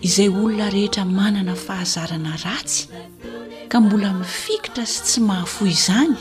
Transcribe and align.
izay 0.00 0.28
olona 0.28 0.70
rehetra 0.70 1.04
manana 1.04 1.54
fahazarana 1.54 2.36
ratsy 2.44 2.86
ka 3.68 3.78
mbola 3.80 4.12
mifikitra 4.12 4.86
sy 4.86 5.00
tsy 5.06 5.20
mahafo 5.26 5.66
izany 5.66 6.14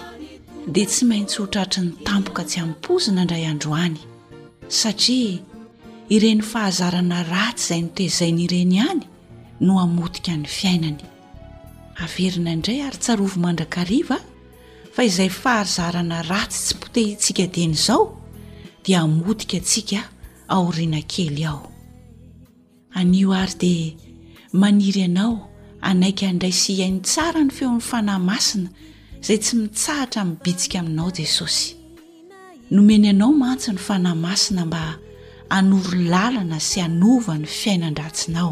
dia 0.68 0.86
tsy 0.90 1.06
maintsy 1.06 1.38
hotratry 1.42 1.82
ny 1.86 1.92
tampoka 2.06 2.42
tsy 2.48 2.58
hamipozina 2.62 3.22
indray 3.22 3.46
androany 3.46 3.98
satria 4.80 5.38
ireny 6.10 6.42
fahazarana 6.42 7.22
ratsy 7.30 7.74
izay 7.74 7.82
notoezainy 8.02 8.44
ireny 8.48 8.76
hany 8.82 9.02
no 9.66 9.78
hamodika 9.78 10.34
ny 10.38 10.48
fiainany 10.58 11.04
averina 12.04 12.50
indray 12.58 12.82
ary 12.82 12.98
tsarovy 12.98 13.38
mandrakariva 13.46 14.18
fa 14.94 15.02
izay 15.06 15.30
fahazarana 15.30 16.22
ratsy 16.26 16.58
tsy 16.66 16.74
mpotehintsika 16.80 17.46
diny 17.56 17.74
izao 17.78 18.18
dia 18.86 19.00
amodika 19.06 19.58
atsika 19.62 20.02
aoriana 20.50 21.02
kely 21.06 21.46
aho 21.46 21.77
anio 22.98 23.32
ary 23.34 23.54
dia 23.60 23.94
maniry 24.54 25.02
ianao 25.06 25.40
anaiky 25.82 26.26
andray 26.32 26.52
sy 26.58 26.78
iainy 26.82 27.00
tsara 27.06 27.44
ny 27.46 27.52
feon'ny 27.58 27.82
fanahymasina 27.90 28.70
izay 29.22 29.38
tsy 29.44 29.54
mitsahatra 29.62 30.22
mibitsika 30.26 30.78
aminao 30.80 31.10
jesosy 31.18 31.76
nomeny 32.76 33.06
ianao 33.12 33.32
mahntsy 33.42 33.70
ny 33.72 33.78
fanahy 33.78 34.18
masina 34.18 34.66
mba 34.66 34.84
hanoro 35.50 35.92
lalana 36.12 36.60
sy 36.60 36.78
anova 36.88 37.38
ny 37.38 37.46
fiainan-dratsinao 37.58 38.52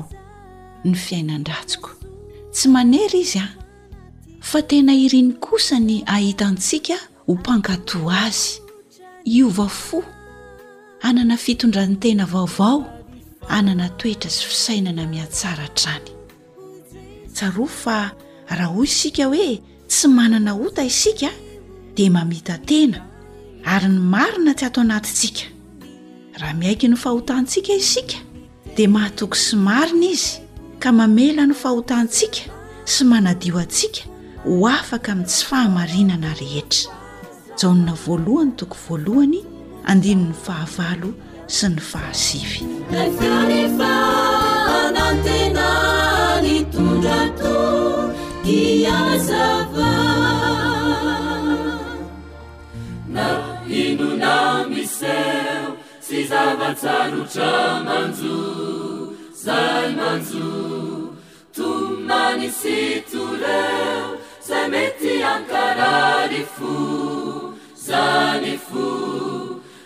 ny 0.85 0.95
fiainan-dratsiko 1.05 1.89
tsy 2.53 2.67
manery 2.75 3.19
izy 3.25 3.39
ao 3.39 3.53
fa 4.41 4.61
tena 4.61 4.93
iriny 4.93 5.33
kosa 5.41 5.79
ny 5.79 6.03
ahitantsika 6.05 6.97
ho 7.25 7.33
mpangatòa 7.33 8.21
azy 8.29 8.61
iova 9.25 9.67
fo 9.69 10.03
hanana 11.01 11.38
fitondrany 11.38 11.95
tena 11.97 12.25
vaovao 12.25 12.94
anana 13.49 13.89
toetra 13.97 14.29
zy 14.29 14.43
fisainana 14.49 15.05
mihatsaratrany 15.09 16.09
tsaroa 17.33 17.67
fa 17.83 17.97
raha 18.57 18.65
hoy 18.75 18.85
isika 18.89 19.23
hoe 19.31 19.51
tsy 19.89 20.07
manana 20.07 20.51
ota 20.65 20.81
isika 20.83 21.29
dia 21.95 22.09
mamita 22.16 22.53
tena 22.69 22.99
ary 23.73 23.88
ny 23.93 23.99
marina 24.13 24.51
ty 24.57 24.63
ato 24.69 24.81
natintsika 24.83 25.43
raha 26.39 26.53
miaiky 26.61 26.88
ny 26.89 26.95
fahotantsika 27.03 27.71
isika 27.81 28.17
dia 28.75 28.88
mahatoky 28.95 29.38
sy 29.45 29.55
marina 29.67 30.05
izy 30.16 30.31
ka 30.81 30.89
mamela 30.97 31.41
no 31.45 31.53
fahotantsika 31.53 32.41
sy 32.93 33.01
manadio 33.09 33.57
antsika 33.63 34.01
ho 34.43 34.53
afaka 34.67 35.11
amin'n 35.11 35.25
tsy 35.29 35.41
fahamarinana 35.49 36.29
rehetra 36.41 36.89
jaonna 37.61 37.93
voalohany 38.05 38.51
toko 38.59 38.75
voalohany 38.88 39.39
andinon'ny 39.89 40.33
fahavalo 40.45 41.09
sy 41.47 41.67
ny 41.71 41.81
fahasify 41.81 42.69
fya 43.19 43.38
rehefa 43.45 43.91
anantena 44.85 45.69
ny 46.41 46.63
tondrato 46.73 48.09
diazava 48.41 49.91
na 53.07 53.29
inona 53.69 54.66
miseo 54.73 55.78
sy 56.01 56.25
zavatsarotra 56.29 57.77
manjo 57.85 58.41
zay 59.44 59.94
manjo 59.94 61.13
tomanisy 61.56 63.03
toloeo 63.12 64.17
zay 64.47 64.66
mety 64.73 65.22
ankara 65.33 66.25
ry 66.31 66.41
fo 66.41 67.53
zany 67.85 68.57
fo 68.57 69.44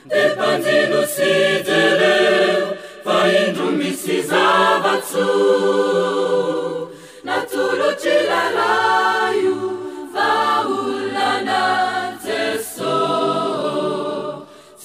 de 0.10 0.24
fanjeno 0.36 1.02
sede 1.16 1.82
reo 2.02 2.68
fa 3.06 3.16
endro 3.44 3.68
misy 3.80 4.18
zavatso 4.30 5.30
natolotry 7.28 8.16
laraio 8.32 9.60
faolana 10.14 11.64
jeso 12.26 12.98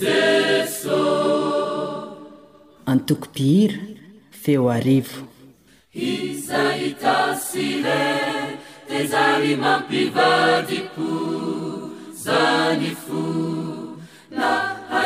jeso 0.01 1.01
antokopihira 2.91 3.81
feo 4.43 4.65
arivo 4.79 5.21
hizaitasile 6.03 8.03
te 8.89 9.01
zany 9.12 9.53
mampivadiko 9.65 11.09
zany 12.25 12.91
fona 13.06 14.51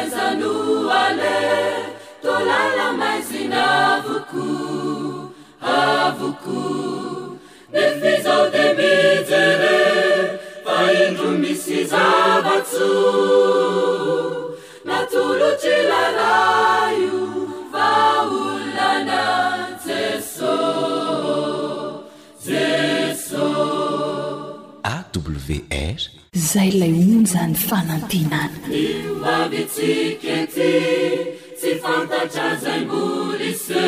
izanu 0.05 0.53
ale 1.01 1.37
tolala 2.23 2.87
maizinavuko 3.01 4.43
vuk 6.19 6.45
defezao 7.73 8.45
demezere 8.51 9.79
faendumisizabatu 10.65 12.93
natulo 14.89 15.49
cilarayu 15.63 17.21
faulana 17.73 19.23
jeso 19.85 20.57
zeso 22.49 23.47
awr 24.95 25.99
zay 26.41 26.71
lay 26.71 26.93
onjany 26.93 27.55
fanantenany 27.69 28.51
nyovavytsiky 28.71 30.33
nty 30.45 30.71
tsy 31.59 31.71
fantatrazay 31.83 32.81
mboly 32.85 33.49
ise 33.53 33.87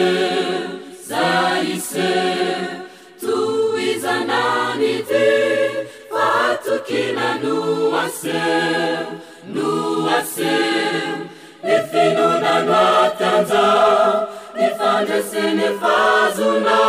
za 1.09 1.27
isen 1.75 2.65
toizanany 3.23 4.89
ity 4.99 5.27
fatokina 6.13 7.29
noasin 7.43 9.05
noasen 9.55 11.19
le 11.67 11.77
fenona 11.91 12.55
loat 12.69 13.21
anja 13.33 13.67
ne 14.57 14.67
fandrasenefazola 14.79 16.81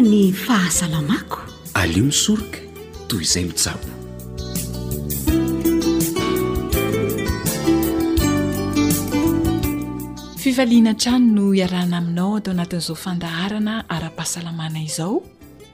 ny 0.00 0.32
fahasalamako 0.32 1.38
alio 1.74 2.04
misoroka 2.04 2.58
toy 3.08 3.22
izay 3.22 3.44
mitsabo 3.44 3.88
fifaliana 10.38 10.94
trany 10.94 11.26
no 11.34 11.52
iarana 11.54 11.96
aminao 11.98 12.36
atao 12.36 12.54
anatin'izao 12.54 12.96
fandaharana 12.96 13.84
ara-pahasalamana 13.88 14.82
izao 14.82 15.22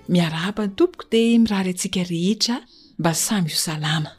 miaraba 0.09 0.69
toboko 0.69 1.05
dia 1.11 1.39
mirary 1.39 1.71
antsika 1.71 2.03
rehetra 2.03 2.61
mba 2.99 3.15
samy 3.15 3.49
iosalama 3.51 4.11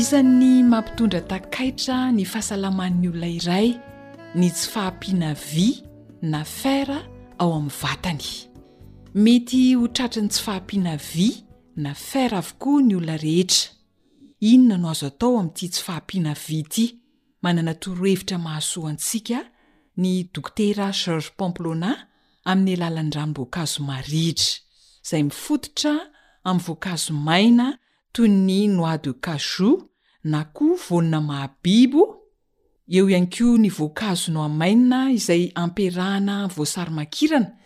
izan'ny 0.00 0.62
mampitondra 0.70 1.20
takaitra 1.28 1.96
ny 2.16 2.24
fahasalaman'ny 2.24 3.08
olona 3.10 3.28
iray 3.36 3.68
ny 4.38 4.46
tsy 4.48 4.68
fahampiana 4.72 5.34
vya 5.36 5.74
na 6.32 6.40
fara 6.44 6.96
ao 7.40 7.50
amin'ny 7.56 7.74
vatany 7.82 8.22
mety 9.14 9.60
ho 9.76 9.88
tratra 9.92 10.22
ny 10.24 10.30
tsy 10.32 10.44
faampiana 10.46 10.94
vya 11.10 11.34
na 11.84 11.92
fara 11.92 12.40
avokoa 12.40 12.80
ny 12.86 12.94
olona 13.00 13.16
rehetra 13.24 13.68
inona 14.50 14.78
no 14.82 14.88
azo 14.94 15.06
atao 15.12 15.32
ami'ity 15.40 15.68
tsy 15.68 15.84
fahampiana 15.88 16.32
vya 16.46 16.58
ity 16.62 16.86
manana 17.42 17.74
torohevitra 17.74 18.38
mahasoa 18.46 18.94
antsika 18.94 19.42
ny 20.00 20.24
dokotera 20.34 20.88
georges 21.00 21.28
pomplona 21.36 21.90
amin'ny 22.50 22.78
alalan 22.80 23.12
ran 23.16 23.36
voankazo 23.36 23.84
maritra 23.90 24.48
izay 25.04 25.22
mifototra 25.28 25.92
amin'ny 26.48 26.64
voankazo 26.66 27.12
maina 27.28 27.68
toy 28.16 28.32
ny 28.48 28.58
noi 28.78 28.96
de 29.04 29.12
cajou 29.20 29.89
na 30.24 30.44
ko 30.52 30.76
vonona 30.76 31.20
mahabibo 31.20 32.02
eo 32.90 33.06
ianko 33.10 33.56
ny 33.58 33.68
voankazonao 33.70 34.44
amainna 34.50 35.12
izay 35.12 35.50
ampirahana 35.54 36.46
vosarymakirana 36.46 37.56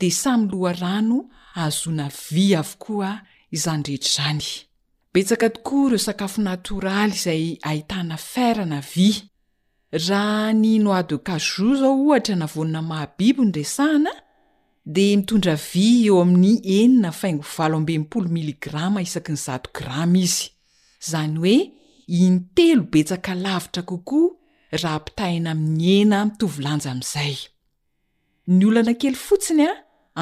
de 0.00 0.10
samloa 0.10 0.72
rano 0.72 1.30
azona 1.54 2.08
vy 2.30 2.56
avokoa 2.58 3.20
zanyreetra 3.52 4.24
zanybe 4.24 5.24
tokoaeo 5.24 5.98
sakafnraly 5.98 7.12
zay 7.14 7.56
aita 7.62 8.16
frana 8.16 8.80
vy 8.92 9.08
ra 10.08 10.52
ny 10.52 10.78
noi 10.78 11.02
de 11.02 11.16
cazo 11.18 11.74
zao 11.74 12.06
oatra 12.08 12.36
nava 12.36 12.82
mahabibo 12.82 13.44
nyesahna 13.44 14.10
de 14.84 15.16
mitondra 15.16 15.54
vy 15.54 16.06
eo 16.10 16.20
amin'ny 16.20 16.60
enina 16.80 17.12
faingoabpolo 17.12 18.28
miligram 18.28 18.98
isaky 18.98 19.32
ny 19.32 19.36
zato 19.38 19.70
grama 19.72 20.18
izy 20.18 20.48
zany 21.00 21.38
oe 21.40 21.56
intelo 22.08 22.82
betsaka 22.90 23.34
lavitra 23.34 23.82
kokoa 23.82 24.36
raha 24.82 24.96
ampitahina 24.98 25.50
amin'ny 25.54 25.84
ena 26.02 26.18
mitovilanja 26.28 26.88
amin'izay 26.92 27.34
ny 28.56 28.62
olonana 28.68 28.94
kely 29.02 29.16
fotsiny 29.26 29.64
a 29.68 29.74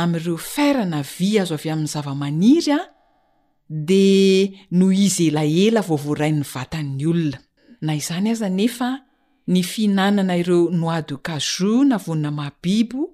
am'ireo 0.02 0.36
farana 0.52 1.00
vy 1.16 1.30
azo 1.42 1.54
avy 1.58 1.68
amin'ny 1.72 1.92
zava-maniry 1.94 2.72
a 2.76 2.80
dea 3.88 4.50
no 4.78 4.88
izy 5.06 5.28
elaela 5.30 5.80
vovoarain'ny 5.88 6.42
vatan'ny 6.54 7.06
olona 7.12 7.38
na 7.86 7.92
izany 8.00 8.28
aza 8.34 8.48
nefa 8.50 8.90
ny 9.46 9.62
fihinanana 9.70 10.36
ireo 10.42 10.68
noi 10.80 11.00
de 11.08 11.16
cajou 11.28 11.84
na 11.84 11.96
vonona 12.04 12.30
maabibo 12.30 13.10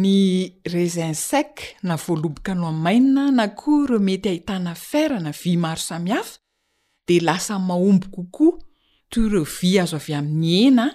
ny 0.00 0.16
résin 0.72 1.14
sec 1.14 1.76
na 1.82 1.96
voaloboka 1.96 2.54
no 2.54 2.68
a'maina 2.72 3.30
na 3.38 3.44
koa 3.58 3.84
ireo 3.86 3.98
mety 4.06 4.28
hahitana 4.28 4.74
farana 4.74 5.30
vy 5.32 5.56
maro 5.56 5.80
samihafa 5.86 6.38
de 7.08 7.20
lasa 7.20 7.58
mahombo 7.58 8.06
kokoa 8.14 8.58
toy 9.10 9.28
reo 9.32 9.44
vy 9.60 9.70
azo 9.82 9.96
avy 9.96 10.14
amin'ny 10.14 10.50
hena 10.64 10.86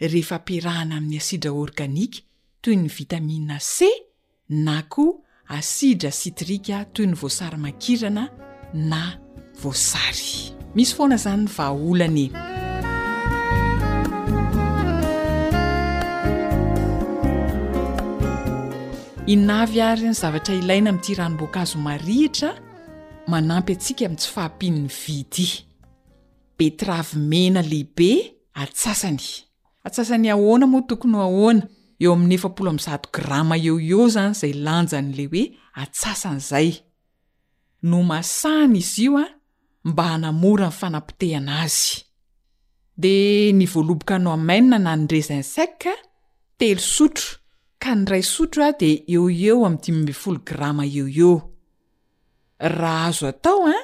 rehefa 0.00 0.36
mpiarahana 0.42 0.96
amin'ny 0.98 1.18
asidra 1.20 1.52
organika 1.54 2.20
toy 2.62 2.74
ny 2.80 2.88
vitamina 2.90 3.60
c 3.60 3.86
na 4.48 4.82
ko 4.92 5.22
asidra 5.48 6.10
sitrika 6.10 6.84
toy 6.94 7.06
ny 7.06 7.14
voasary 7.14 7.56
makirana 7.62 8.26
na 8.74 9.02
voasary 9.62 10.50
misy 10.74 10.94
foana 10.98 11.16
zany 11.24 11.40
e. 11.40 11.42
ny 11.42 11.48
vaaolanae 11.56 12.30
inavy 19.36 19.80
aryny 19.90 20.14
zavatra 20.22 20.54
ilaina 20.58 20.90
ami'ty 20.90 21.14
ranom-boakazo 21.14 21.78
marihitra 21.86 22.50
manampy 23.28 23.72
atsika 23.72 24.06
amitsy 24.06 24.28
fahampin'ny 24.32 24.88
vidy 24.88 25.64
be 26.56 26.70
travy 26.78 27.16
mena 27.18 27.62
lehibe 27.62 28.10
atsasany 28.54 29.22
atsasany 29.84 30.30
ahona 30.30 30.66
moa 30.66 30.82
tokony 30.88 31.14
o 31.16 31.20
ahona 31.26 31.62
eo 32.00 32.12
amin'ny 32.14 32.38
z 32.84 32.88
grama 33.12 33.56
eo 33.58 33.78
eo 33.80 34.08
zany 34.08 34.34
zay 34.34 34.52
lanjany 34.52 35.12
le 35.16 35.24
oe 35.26 35.44
atsasan'zay 35.82 36.70
no 37.82 38.02
masahny 38.02 38.76
izy 38.78 39.04
io 39.04 39.16
a 39.18 39.24
mba 39.84 40.02
hanamora 40.12 40.66
ny 40.70 40.76
fanampiteh 40.80 41.36
ana 41.38 41.60
azy 41.62 42.04
de 43.02 43.52
ny 43.54 43.64
voaloboka 43.72 44.14
ano 44.14 44.30
amainna 44.32 44.78
na 44.78 44.92
nydresinsec 44.96 45.82
telo 46.58 46.80
sotro 46.94 47.24
ka 47.78 47.90
ny 47.94 48.04
ray 48.10 48.22
sotroa 48.34 48.70
de 48.80 48.90
eo 49.14 49.30
eo 49.30 49.64
amdimi 49.66 50.12
grama 50.46 50.84
eo 50.86 51.06
eo 51.08 51.51
raha 52.68 53.06
azo 53.06 53.26
atao 53.28 53.66
a 53.66 53.74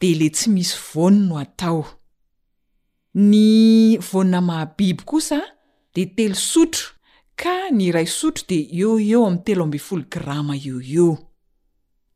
de 0.00 0.10
le 0.18 0.28
tsy 0.36 0.50
misy 0.54 0.74
vono 0.88 1.20
no 1.26 1.34
atao 1.44 1.84
ny 3.14 3.96
vonona 4.10 4.40
mahabiby 4.40 5.02
kosa 5.08 5.38
de 5.94 6.02
telo 6.16 6.34
sotro 6.50 6.84
ka 7.40 7.54
ny 7.76 7.90
ray 7.94 8.06
sotro 8.18 8.42
de 8.50 8.58
eo 8.80 8.98
eo 8.98 9.22
am'y 9.28 9.40
telo 9.46 9.62
ambi 9.64 9.78
folo 9.78 10.04
gramma 10.12 10.54
eo 10.58 10.78
eeo 10.82 11.10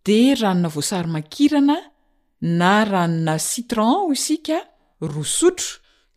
de 0.04 0.20
ranona 0.40 0.68
voasary 0.74 1.08
makirana 1.16 1.76
na 2.58 2.72
ranona 2.92 3.34
citron 3.48 3.90
ho 3.94 4.12
isika 4.16 4.58
roa 5.12 5.30
sotro 5.38 5.68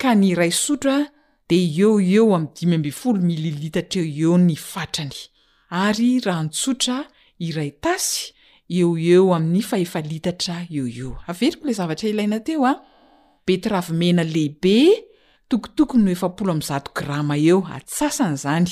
ka 0.01 0.11
ny 0.19 0.33
ray 0.39 0.51
sotro 0.51 0.91
a 0.99 1.01
de 1.49 1.57
eo 1.79 1.99
eo 2.01 2.33
am' 2.37 2.49
dimy 2.55 2.75
amb 2.77 2.87
folo 3.01 3.19
mililitatra 3.27 4.01
eo 4.01 4.09
eo 4.33 4.37
ny 4.37 4.55
fatrany 4.71 5.17
ary 5.83 6.09
rahny 6.27 6.49
tsotra 6.51 6.97
iray 7.47 7.71
tasy 7.83 8.33
eoeoamin'ny 8.79 9.61
eo 10.69 11.15
eaveriko 11.27 11.65
lay 11.67 11.73
zavatra 11.79 12.09
ilaina 12.11 12.37
teo 12.47 12.63
a 12.65 12.73
betyravi 13.45 13.93
mena 14.01 14.23
lehibe 14.23 14.77
tokotokoy 15.47 16.13
grama 16.97 17.35
eo 17.49 17.59
asasany 17.75 18.35
zany 18.43 18.71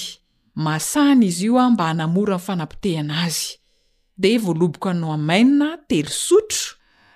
masahana 0.55 1.25
izy 1.25 1.45
io 1.47 1.57
a 1.59 1.69
mba 1.69 1.85
hanamora 1.89 2.35
nyfanapitehana 2.37 3.13
azy 3.25 3.57
de 4.17 4.37
voaloboko 4.37 4.89
ano 4.89 5.07
amainna 5.13 5.77
telo 5.89 6.09
sotro 6.09 6.59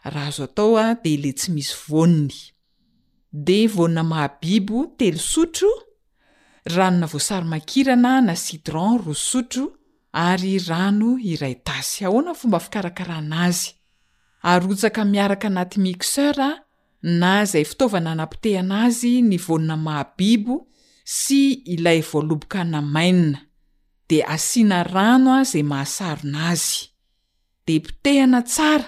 raha 0.03 0.27
azo 0.27 0.43
atao 0.43 0.77
a 0.77 0.93
de 1.03 1.17
le 1.17 1.31
tsy 1.33 1.51
misy 1.51 1.73
vonony 1.89 2.35
de 3.31 3.67
vonna 3.67 4.03
mahabibo 4.03 4.85
telo 4.97 5.19
sotro 5.19 5.69
ranona 6.75 7.05
voasarymakirana 7.11 8.21
na 8.21 8.35
sidron 8.35 8.97
ro 9.05 9.13
sotro 9.13 9.65
ary 10.13 10.57
rano 10.69 11.17
iray 11.17 11.55
tasy 11.65 12.05
aona 12.05 12.33
fomba 12.39 12.59
fikarakaran'azy 12.65 13.69
arotsaka 14.51 15.01
miaraka 15.13 15.47
anaty 15.49 15.77
mixer 15.85 16.35
na 17.19 17.31
zay 17.51 17.63
fitaovana 17.69 18.11
napitehana 18.15 18.75
azy 18.85 19.11
ny 19.29 19.37
vonona 19.45 19.75
maabibo 19.87 20.55
sy 21.19 21.41
ilay 21.73 21.99
voaloboka 22.09 22.61
namaina 22.71 23.39
de 24.09 24.17
asina 24.35 24.83
rano 24.93 25.29
a 25.33 25.41
zay 25.51 25.63
mahasarona 25.71 26.45
zy 26.65 26.75
de 27.65 27.73
pitehana 27.85 28.39
tsara 28.49 28.87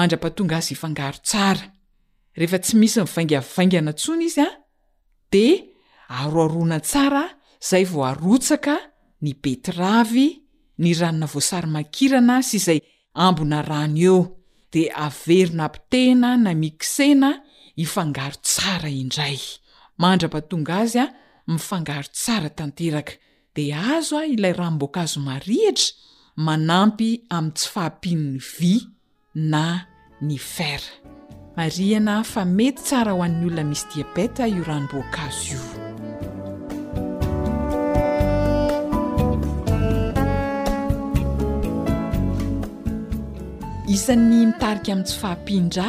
anatongaazy 0.00 0.74
syisymiann 0.78 3.28
ye 3.30 3.40
aona 6.20 6.78
saa 6.92 7.26
zay 7.68 7.84
v 7.84 7.92
aotsaka 8.06 8.74
ny 9.24 9.32
betrav 9.42 10.12
ny 10.82 10.92
ranona 10.98 11.28
voasary 11.34 11.68
makirana 11.74 12.38
sy 12.46 12.56
izay 12.58 12.80
ambona 13.24 13.60
rano 13.66 14.00
eo 14.08 14.18
de 14.72 14.84
averina 15.06 15.64
mpitena 15.68 16.30
na 16.44 16.52
mixena 16.62 17.30
ifangaro 17.84 18.38
tsara 18.46 18.88
indray 19.02 19.38
mahandrapa 20.00 20.40
tonga 20.50 20.74
azy 20.82 20.98
a 20.98 21.06
mifangaro 21.50 22.08
tsara 22.18 22.48
tanteraka 22.58 23.14
de 23.54 23.64
azo 23.94 24.14
a 24.18 24.24
ilay 24.32 24.54
ranm-boankazo 24.58 25.18
marihatra 25.28 25.88
manampy 26.46 27.08
ami'n 27.34 27.52
tsy 27.56 27.68
fahampin'ny 27.72 28.38
vy 28.54 28.74
na 29.52 29.64
ny 30.26 30.36
fara 30.52 30.94
mariana 31.56 32.14
fa 32.32 32.42
mety 32.56 32.80
tsara 32.86 33.12
ho 33.14 33.20
an'ny 33.26 33.44
olona 33.48 33.64
misy 33.70 33.86
diabeta 33.92 34.48
io 34.54 34.62
ranomboakazo 34.64 35.46
io 35.52 35.89
isan'ny 43.94 44.46
mitarika 44.46 44.92
ami 44.92 45.02
tsy 45.08 45.16
fahampindra 45.22 45.86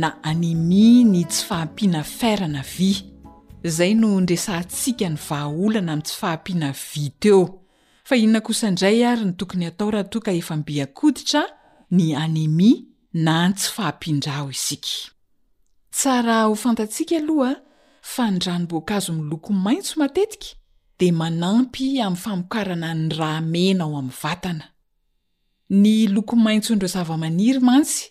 na 0.00 0.08
anemi 0.30 0.88
ny 1.12 1.20
tsy 1.30 1.42
fahampiana 1.48 2.00
farana 2.18 2.60
vy 2.72 2.90
izay 3.68 3.92
no 4.00 4.08
ndresantsika 4.22 5.06
ny 5.12 5.16
vahaolana 5.26 5.90
ami 5.96 6.04
tsy 6.06 6.16
fahampiana 6.20 6.68
vy 6.90 7.04
teo 7.22 7.40
fa 8.08 8.14
inona 8.22 8.40
kosaindray 8.46 8.98
ary 9.10 9.24
ny 9.28 9.32
tokony 9.40 9.64
atao 9.70 9.88
rahatoaka 9.94 10.30
efambiakoditra 10.40 11.42
ny 11.96 12.06
anemi 12.24 12.70
na 13.24 13.34
ny 13.48 13.52
tsy 13.58 13.68
fahampindra 13.76 14.32
ho 14.42 14.46
isika 14.56 14.92
tsara 15.96 16.36
ho 16.48 16.54
fantatsika 16.64 17.14
aloha 17.24 17.52
fa 18.12 18.22
ndranomboaka 18.34 18.92
azo 19.00 19.12
miloko 19.18 19.50
maintso 19.64 19.92
matetika 20.00 20.50
di 21.00 21.08
manampy 21.20 21.86
ami 22.06 22.18
fampokaranany 22.24 23.02
rahamena 23.18 23.82
ao 23.88 23.94
ami' 24.00 24.18
vatana 24.22 24.66
ny 25.70 26.06
loko 26.08 26.34
maintso 26.36 26.74
ndro 26.74 26.88
zava-maniry 26.90 27.60
mantsy 27.62 28.06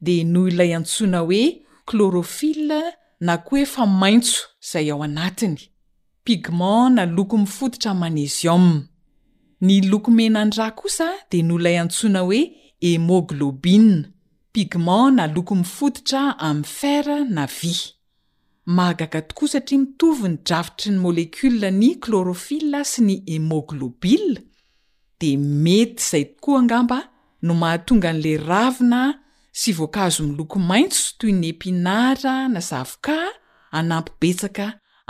dea 0.00 0.24
noho 0.24 0.48
ilay 0.48 0.72
antsoina 0.76 1.20
oe 1.28 1.42
klorofile 1.88 2.80
na 3.20 3.34
koa 3.36 3.60
efa 3.66 3.84
maintso 3.86 4.40
izay 4.64 4.88
ao 4.92 5.00
anatiny 5.04 5.58
pigmen 6.24 6.88
na 6.96 7.04
loko 7.16 7.36
mifodotra 7.38 7.92
ny 7.92 8.00
manesium 8.00 8.66
ny 9.60 9.74
loko 9.90 10.08
mena 10.18 10.40
andrah 10.40 10.72
kosa 10.80 11.06
dea 11.30 11.42
noho 11.48 11.60
ilay 11.60 11.76
antsoiana 11.82 12.20
hoe 12.28 12.40
emoglobie 12.80 14.06
pigment 14.52 15.14
na 15.16 15.26
loko 15.34 15.54
nmifodotra 15.54 16.22
ami'ny 16.38 16.64
fer 16.64 17.04
na 17.30 17.44
vy 17.58 17.74
mahagaga 18.66 19.20
tokoa 19.22 19.48
satria 19.48 19.78
mitovy 19.78 20.28
ny 20.28 20.36
dravitry 20.46 20.90
ny 20.94 20.98
molecul 21.04 21.60
ny 21.80 21.94
klorofil 22.04 22.72
sy 22.92 23.00
ny 23.04 23.14
emoglobie 23.26 24.40
de 25.22 25.36
mety 25.36 26.02
izay 26.06 26.24
tokoa 26.28 26.58
angamba 26.62 26.98
no 27.44 27.52
mahatonga 27.62 28.08
an'la 28.12 28.32
ravina 28.48 29.00
sy 29.60 29.70
voankazo 29.78 30.20
miloko 30.28 30.56
maintso 30.70 31.02
toy 31.18 31.32
ny 31.40 31.46
epihnara 31.52 32.32
nazavoka 32.54 33.16
hanampybetsaka 33.74 34.64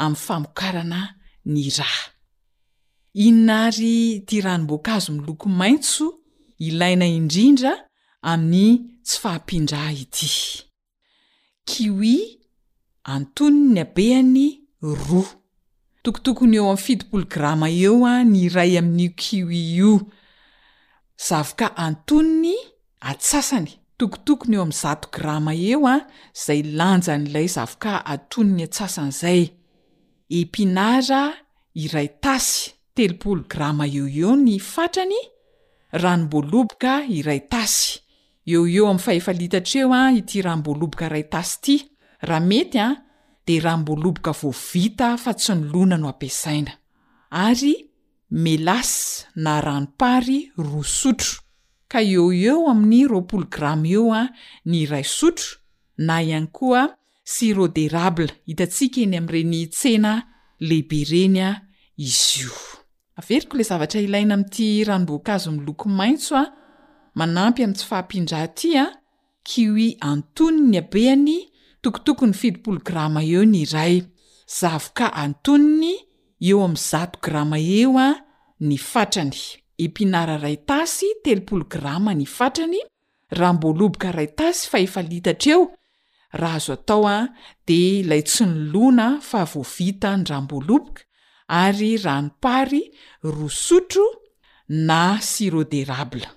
ami'y 0.05 0.23
famokarana 0.27 1.01
ny 1.53 1.61
raha 1.79 2.05
innary 3.27 3.95
ti 4.27 4.37
rahanoboakazo 4.45 5.11
miloko 5.19 5.47
maintso 5.63 6.05
ilaina 6.67 7.07
indrindra 7.19 7.73
amin'ny 8.31 8.77
tsy 9.07 9.17
fahampindrah 9.23 9.89
ity 10.05 10.31
kii 11.69 12.19
antoninybeny 13.15 14.45
ro 15.07 15.23
tokotokony 16.03 16.57
eo 16.57 16.71
amy 16.71 16.79
fidipolo 16.83 17.25
grama 17.25 17.71
eo 17.71 18.05
a 18.07 18.11
ah, 18.17 18.25
ny 18.25 18.49
ray 18.49 18.79
amin'ny 18.79 19.09
qii 19.21 19.45
io 19.79 20.01
zavyka 21.27 21.69
antony 21.77 22.35
ny 22.43 22.55
atsasany 23.01 23.71
tokotokony 23.99 24.55
eo 24.57 24.63
am 24.63 24.73
zato 24.73 25.09
grama 25.17 25.53
eo 25.55 25.87
a 25.87 25.95
ah, 25.95 26.07
zay 26.47 26.63
lanjanylay 26.79 27.47
zavka 27.57 28.05
atony 28.15 28.53
ny 28.59 28.65
atsasanzay 28.65 29.43
epinara 30.39 31.23
iray 31.75 32.09
tasy 32.23 32.71
telopolo 32.95 33.45
grama 33.53 33.87
eo 33.87 34.07
eo 34.09 34.37
ny 34.37 34.59
fatrany 34.59 35.19
ranomboloboka 35.93 37.05
iray 37.19 37.41
tasy 37.53 37.99
eo 38.47 38.67
eo 38.67 38.89
amy 38.91 38.99
fahefalitatraeo 39.07 39.93
a 39.93 40.03
ah, 40.07 40.13
ity 40.19 40.43
raboloboka 40.43 41.09
ray 41.09 41.23
tasy 41.31 41.57
ty 41.65 41.75
ramety 42.27 42.79
de 43.45 43.59
rahamboloboka 43.61 44.33
voavita 44.41 45.11
fa 45.19 45.33
tsy 45.35 45.55
nolona 45.61 45.97
no 45.99 46.09
apiasaina 46.13 46.73
ary 47.45 47.73
melasy 48.45 49.25
na 49.45 49.53
rano 49.65 49.89
pary 50.01 50.39
roa 50.67 50.85
sotro 50.99 51.33
ka 51.91 52.01
oo 52.19 52.29
eo 52.49 52.61
amin'ny 52.71 53.01
ropolograme 53.13 53.87
eo 53.97 54.07
a 54.13 54.23
ah, 54.23 54.29
ny 54.71 54.79
ray 54.91 55.05
sotro 55.17 55.49
na 56.07 56.15
ihany 56.23 56.49
koa 56.57 56.83
siroderable 57.33 58.29
hitantsika 58.47 58.99
eny 59.05 59.17
am'ireny 59.21 59.61
tsena 59.77 60.13
lehibe 60.69 61.01
reny 61.11 61.39
a 61.41 61.51
ah, 61.51 61.57
izy 62.07 62.43
io 62.47 62.55
averiko 63.21 63.55
le 63.59 63.65
zavatra 63.71 64.01
ilaina 64.07 64.35
am'ty 64.39 64.67
ranomboankazo 64.87 65.49
miloko 65.57 65.87
maitso 66.01 66.33
a 66.39 66.41
ah, 66.45 66.49
manampy 67.19 67.65
am' 67.65 67.75
tsy 67.77 67.85
fahampindrahti 67.91 68.71
a 68.83 68.87
kiy 69.49 69.89
antony 70.11 70.59
ny 70.71 70.77
abeany 70.83 71.39
tokotoko 71.83 72.27
ny 72.27 72.33
fidipolo 72.35 72.81
grama 72.85 73.23
eo 73.25 73.45
ny 73.45 73.65
ray 73.73 74.03
zavoka 74.61 75.11
antoniny 75.15 75.95
eo 76.41 76.63
ami'ny 76.65 76.79
zato 76.91 77.19
grama 77.23 77.59
eo 77.59 77.99
a 77.99 78.09
ny 78.61 78.79
fatrany 78.79 79.41
epinara 79.79 80.37
ray 80.39 80.57
tasy 80.57 81.11
telopolo 81.25 81.65
grama 81.67 82.15
ny 82.15 82.25
fatrany 82.27 82.79
ramboaloboka 83.31 84.13
ray 84.15 84.29
tasy 84.39 84.69
fa 84.71 84.79
efalitatra 84.79 85.53
eo 85.57 85.63
raha 86.41 86.57
azo 86.63 86.73
atao 86.73 87.07
a 87.09 87.17
de 87.67 87.79
ilay 88.01 88.23
tsy 88.23 88.45
nylona 88.47 89.19
fa 89.21 89.43
voavita 89.45 90.15
ny 90.17 90.25
ramboaloboka 90.31 91.03
ary 91.49 91.97
ranopary 91.99 92.83
rosotro 93.23 94.07
na 94.69 95.19
siroderable 95.21 96.29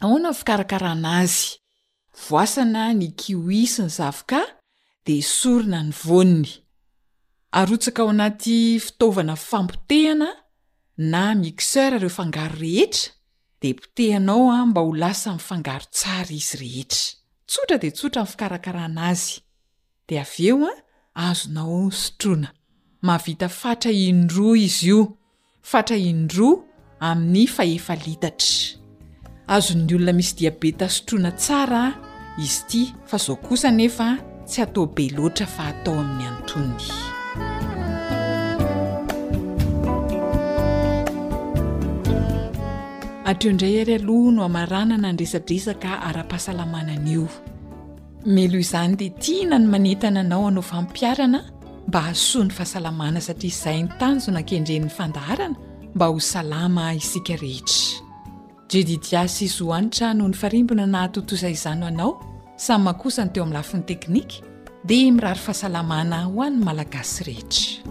aona 0.00 0.28
nyfikarakaranazy 0.30 1.58
voasana 2.28 2.92
ny 2.94 3.10
kioi 3.18 3.66
snyzva 3.66 4.12
de 5.06 5.22
sorona 5.22 5.80
ny 5.86 5.92
vony 6.02 6.46
arotsaka 7.58 8.02
ao 8.02 8.08
anaty 8.10 8.78
fitaovana 8.82 9.36
fampotehana 9.48 10.28
na 11.12 11.22
mixeur 11.42 11.94
reo 12.02 12.10
fangaro 12.10 12.56
rehetra 12.62 13.12
de 13.62 13.70
potehinao 13.78 14.50
a 14.50 14.66
mba 14.66 14.80
ho 14.80 14.90
lasa 15.02 15.32
mifangaro 15.36 15.86
tsara 15.94 16.32
izy 16.34 16.56
rehetra 16.60 17.06
tsotra 17.48 17.76
de 17.82 17.90
tsotra 17.90 18.20
amny 18.22 18.32
fikarakarana 18.32 19.02
azy 19.10 19.36
de 20.08 20.14
avy 20.24 20.48
eo 20.50 20.66
a 20.66 20.74
azonao 21.30 21.80
sotroana 22.02 22.50
mahavita 23.06 23.48
fatra 23.60 23.90
indroa 24.06 24.58
izy 24.66 24.88
io 24.92 25.00
fatra 25.70 25.96
indroa 26.10 26.58
amin'ny 27.08 27.46
fahefalitatra 27.46 28.74
azon'ny 29.54 29.88
olona 29.94 30.12
misy 30.18 30.32
diabeta 30.38 30.86
sotroana 30.96 31.30
tsara 31.42 31.82
izy 32.44 32.60
ty 32.70 32.80
fa 33.08 33.16
zao 33.24 33.36
kosa 33.46 33.70
nefa 33.70 34.08
tsy 34.46 34.60
ataobe 34.66 35.04
loatra 35.16 35.46
fa 35.54 35.62
atao 35.72 35.94
amin'ny 36.02 36.24
antony 36.30 36.82
atreo 43.30 43.52
indray 43.54 43.74
ary 43.82 43.94
aloha 44.00 44.30
no 44.36 44.40
hamaranana 44.46 45.08
nyresadresaka 45.16 45.90
ara-pahasalamananaio 46.08 47.26
meloa 48.36 48.62
izany 48.66 48.92
dia 49.00 49.12
tiana 49.22 49.56
ny 49.62 49.66
manentana 49.74 50.20
anao 50.26 50.44
anao 50.50 50.64
fampiarana 50.72 51.40
mba 51.88 51.98
ahasoany 52.04 52.50
fahasalamana 52.58 53.20
satria 53.28 53.52
izahy 53.54 53.82
ny 53.84 53.88
tan 54.00 54.14
zonan-kendren'ny 54.24 54.90
fandaharana 54.98 55.56
mba 55.96 56.06
ho 56.12 56.20
salama 56.32 56.84
isika 57.02 57.34
rehetra 57.42 57.84
jedidiasy 58.70 59.42
izy 59.48 59.60
hoanitra 59.66 60.14
noho 60.16 60.28
ny 60.30 60.36
farimbona 60.42 60.86
na 60.92 61.02
atotoiza 61.06 61.48
izano 61.58 61.84
anao 61.92 62.14
samy 62.56 62.84
mahakosany 62.88 63.30
teo 63.32 63.42
amin'ny 63.44 63.54
lafiny 63.58 63.82
teknika 63.90 64.34
dia 64.88 65.12
mirahary 65.12 65.40
fahasalamana 65.44 66.18
hoany 66.32 66.56
malagasy 66.66 67.24
rehetra 67.28 67.84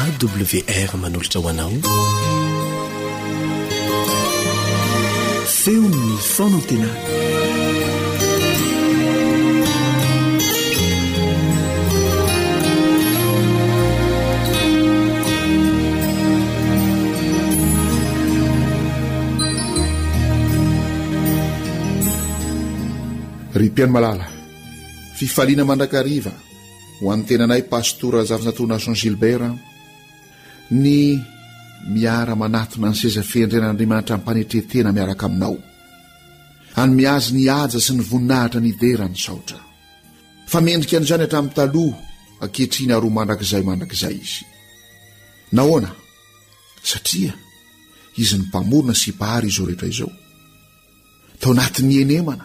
awr 0.00 0.90
manolotra 1.02 1.40
hoanao 1.42 1.72
feonfona 5.60 6.58
ntena 6.58 7.42
ry 23.54 23.70
mpianomalala 23.70 24.26
fifaliana 25.18 25.62
mandrakariva 25.70 26.32
ho 26.98 27.04
an 27.14 27.20
tenanay 27.28 27.62
pastorazavina 27.72 28.50
to 28.56 28.64
nasion 28.72 28.94
gilbera 29.00 29.48
ny 30.82 30.94
miara-manatona 31.94 32.88
ny 32.92 32.96
seza 33.00 33.22
feendren'andriamanitra 33.30 34.14
nympanetretena 34.18 34.88
miaraka 34.96 35.24
aminao 35.30 35.56
anomiazy 36.82 37.30
niaja 37.38 37.78
sy 37.84 37.92
ny 37.94 38.02
voninahitra 38.10 38.58
nidera 38.66 39.04
ny 39.06 39.14
saotra 39.26 39.58
fa 40.52 40.58
mendrika 40.66 40.94
an'izany 40.98 41.24
hatramin'ny 41.24 41.54
taloha 41.58 41.98
ankehitriny 42.44 42.92
haroa 42.96 43.16
mandrakizay 43.18 43.62
mandrakizay 43.68 44.16
izy 44.26 44.42
nahoana 45.56 45.90
satria 46.90 47.32
izy 48.22 48.34
ny 48.38 48.44
mpamorona 48.48 48.94
sy 49.02 49.10
pahary 49.20 49.46
izao 49.52 49.66
rehetra 49.70 49.88
izao 49.94 50.10
tao 51.40 51.50
anatin'ny 51.54 51.96
enemana 52.04 52.44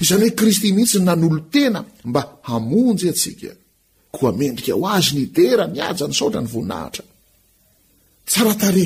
izany 0.00 0.20
hoe 0.24 0.30
kristy 0.36 0.70
mihitsy 0.72 0.98
nan'olo 1.06 1.38
tena 1.52 1.80
mba 2.08 2.22
hamonjy 2.48 3.06
atsika 3.12 3.48
koa 4.16 4.32
mendrika 4.40 4.72
ho 4.76 4.84
azy 4.96 5.12
nidera 5.16 5.64
niaja 5.74 6.06
ny 6.08 6.14
saotra 6.18 6.40
ny 6.42 6.48
voninahitra 6.54 7.04
tsaratare 8.30 8.84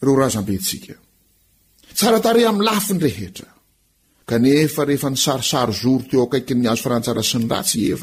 ireo 0.00 0.14
razambe 0.22 0.52
antsika 0.58 0.94
tsaratare 1.96 2.40
amin'ny 2.48 2.66
lafi 2.68 2.92
ny 2.94 3.00
rehetraefrehefa 3.06 5.08
ny 5.12 5.18
sarisary 5.24 5.72
zoro 5.82 6.04
teo 6.10 6.22
akaikyny 6.26 6.66
azofraara 6.72 7.22
sn 7.30 7.42
rtye 7.62 7.96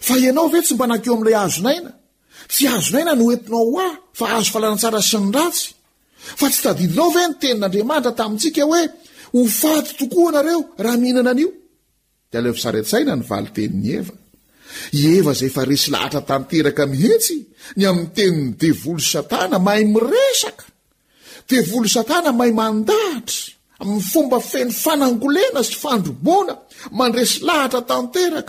fa 0.03 0.19
ianao 0.19 0.49
ve 0.53 0.61
tsy 0.63 0.75
mba 0.75 0.87
nankeo 0.91 1.15
amin'ilay 1.15 1.39
azonaina 1.45 1.93
tsy 2.53 2.65
azonaina 2.77 3.13
noentinao 3.15 3.79
a 3.87 3.89
fa 4.19 4.25
azo 4.39 4.51
falanatsara 4.55 5.01
sy 5.11 5.19
ny 5.23 5.29
ratsy 5.37 5.69
fa 6.39 6.47
tsy 6.51 6.61
tadidinao 6.65 7.09
ve 7.17 7.23
ny 7.29 7.35
tenin'andriamanitra 7.43 8.13
taitsika 8.19 8.65
hoe 8.71 8.83
ofaty 9.43 9.91
tokoa 10.01 10.31
nareo 10.37 10.61
ahahinana 10.81 11.33
yesy 15.03 15.87
laharahtyny 15.93 17.03
a'teny 17.97 18.41
devlo 18.63 18.93
aanaahy 19.39 19.85
iekdevolo 20.35 21.89
satana 21.97 22.31
mahay 22.39 22.53
mandahatry 22.63 23.43
mny 23.89 24.03
fomba 24.13 24.39
feny 24.51 24.73
fanangolena 24.85 25.61
sy 25.69 25.75
fandrobona 25.83 26.55
manresy 26.99 27.37
lahatra 27.49 27.81
tek 28.15 28.49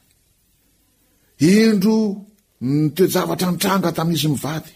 endro 1.49 2.25
ny 2.69 2.89
teojavatra 2.95 3.47
an-tranga 3.51 3.89
tamin'izy 3.97 4.29
mivady 4.33 4.71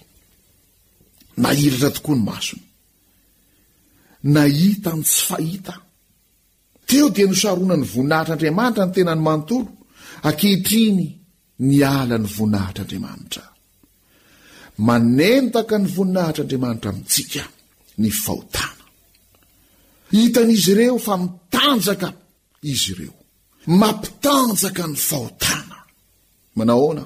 nairatra 1.44 1.90
tokoa 1.96 2.14
ny 2.18 2.22
masony 2.30 2.64
na 4.34 4.42
hita 4.58 4.92
ny 4.98 5.04
tsy 5.06 5.22
fahita 5.28 5.76
teo 6.90 7.08
dia 7.16 7.26
nosaroana 7.30 7.76
ny 7.80 7.86
voninahitr'andriamanitra 7.94 8.84
ny 8.86 8.92
tenany 8.96 9.22
manontolo 9.28 9.70
ankehitriny 10.28 11.06
ny 11.68 11.76
alany 11.98 12.28
voninahitr'andriamanitra 12.36 13.44
manentaka 14.88 15.76
ny 15.84 15.88
voninahitr'andriamanitra 15.96 16.90
amintsika 16.92 17.44
ny 18.02 18.10
fahotana 18.24 18.86
hitan'izy 20.16 20.72
ireo 20.74 20.98
fa 21.08 21.14
mitanjaka 21.24 22.08
izy 22.74 22.88
ireo 22.94 23.16
mampitanjaka 23.82 24.84
ny 24.92 24.98
fahotana 25.10 25.75
manahoana 26.56 27.06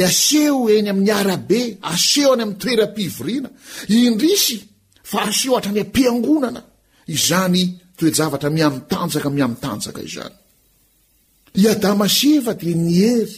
aseo 0.07 0.69
eny 0.77 0.89
aybe 1.21 1.61
aseoeny 1.93 2.43
amoeaivna 2.51 3.49
indrisy 4.01 4.57
fa 5.11 5.19
aseo 5.29 5.55
atrany 5.59 5.81
ampiangonana 5.87 6.61
zanytoejavtrmiatanjakamanjak 7.29 9.97
ny 10.33 10.35
iadama 11.63 12.07
seva 12.19 12.53
de 12.63 12.71
ny 12.87 12.93
ery 13.15 13.37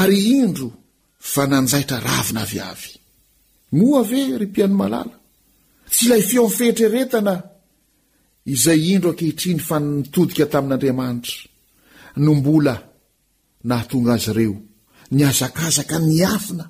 ary 0.00 0.18
indro 0.42 0.68
fa 1.18 1.46
nanjaitra 1.46 2.00
ravina 2.00 2.44
vyavy 2.46 2.90
moa 3.78 4.02
ve 4.08 4.20
ry 4.40 4.46
piany 4.54 4.74
malala 4.80 5.16
tsy 5.90 6.02
ilay 6.06 6.22
feo 6.30 6.46
min'fehtreretana 6.48 7.34
izay 8.54 8.80
indro 8.94 9.10
ankehitriny 9.12 9.60
fanitodika 9.68 10.44
tamin'andriamanitra 10.52 11.36
nombola 12.24 12.74
nahatonga 13.68 14.12
azy 14.16 14.30
reo 14.38 14.56
ny 15.16 15.20
azakazaka 15.30 15.96
ny 16.08 16.20
afina 16.34 16.64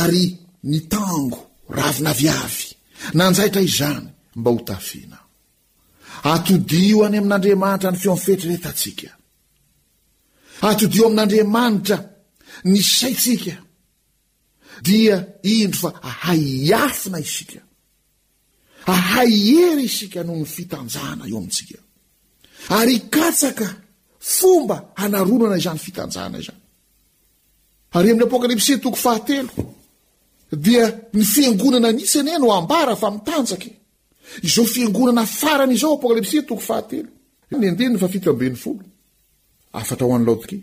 ary 0.00 0.24
ny 0.70 0.78
tango 0.92 1.38
ravina 1.78 2.12
vyavy 2.20 2.66
nanjaitra 3.18 3.60
izany 3.70 4.06
mba 4.38 4.50
ho 4.52 4.58
tafiana 4.68 5.18
atodio 6.32 6.98
any 7.06 7.18
amin'andriamanitra 7.20 7.88
ny 7.92 7.98
feo 8.04 8.14
min'fehetreretantsika 8.16 9.10
atodio 10.70 11.02
amin'andriamanitra 11.08 11.96
ny 12.64 12.80
saitsika 12.82 13.56
dia 14.84 15.18
indro 15.42 15.78
fa 15.78 15.92
ahay 16.02 16.72
afina 16.74 17.18
isika 17.18 17.58
ahay 18.94 19.32
ery 19.66 19.84
isika 19.90 20.20
nohony 20.26 20.44
fitanjana 20.56 21.24
eo 21.30 21.40
aitsika 21.40 21.78
ry 22.88 22.96
kaaka 23.14 23.66
fomba 24.36 24.76
anaonana 25.04 25.56
izany 25.60 25.78
fitanjana 25.86 26.36
izan 26.42 26.58
ary 27.96 28.08
am'ny 28.10 28.24
apôkalipsy 28.28 28.72
toko 28.84 28.96
fahatelo 29.04 29.52
dia 30.66 30.84
ny 31.16 31.24
fiangonana 31.34 31.88
nisana 31.98 32.30
a 32.32 32.36
e 32.36 32.38
no 32.42 32.48
ambara 32.58 32.92
fa 33.02 33.08
mitanjaky 33.16 33.70
izao 34.48 34.66
fiangonana 34.74 35.22
farany 35.40 35.72
izao 35.76 35.92
apokalips 35.98 36.32
toko 36.50 36.62
fahatelony 36.70 37.66
adna 37.72 37.98
fafitamben'ny 38.02 38.56
folo 38.64 38.84
aftra 39.78 40.04
ho 40.06 40.14
an'laodik 40.18 40.62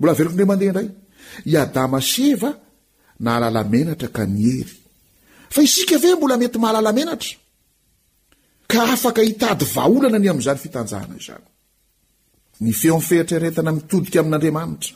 mbola 0.00 0.12
aveloko 0.14 0.34
ndreamandeha 0.34 0.70
indray 0.70 0.88
i 1.50 1.54
adama 1.64 1.98
s 2.00 2.12
eva 2.28 2.50
nahalalamenatra 3.24 4.08
ka 4.16 4.22
ny 4.34 4.42
ery 4.60 4.74
fa 5.54 5.60
isika 5.66 5.96
ve 6.02 6.10
mbola 6.18 6.34
mety 6.40 6.58
mahalalamenatra 6.62 7.34
ka 8.72 8.80
afaka 8.94 9.20
hitady 9.28 9.64
vaaolana 9.74 10.18
ny 10.22 10.28
amin'izany 10.30 10.58
fitanjahana 10.64 11.14
izany 11.20 11.46
ny 12.64 12.70
feo 12.80 12.94
am'ny 12.96 13.06
feritreretana 13.08 13.70
mitodika 13.76 14.18
amin'andriamanitra 14.22 14.94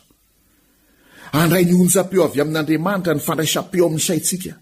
andray 1.42 1.64
ny 1.68 1.74
onja-peo 1.82 2.22
avy 2.26 2.38
amin'andriamanitra 2.44 3.12
ny 3.16 3.20
fandraisam-peo 3.26 3.84
amin'ny 3.88 4.06
saitsika 4.10 4.52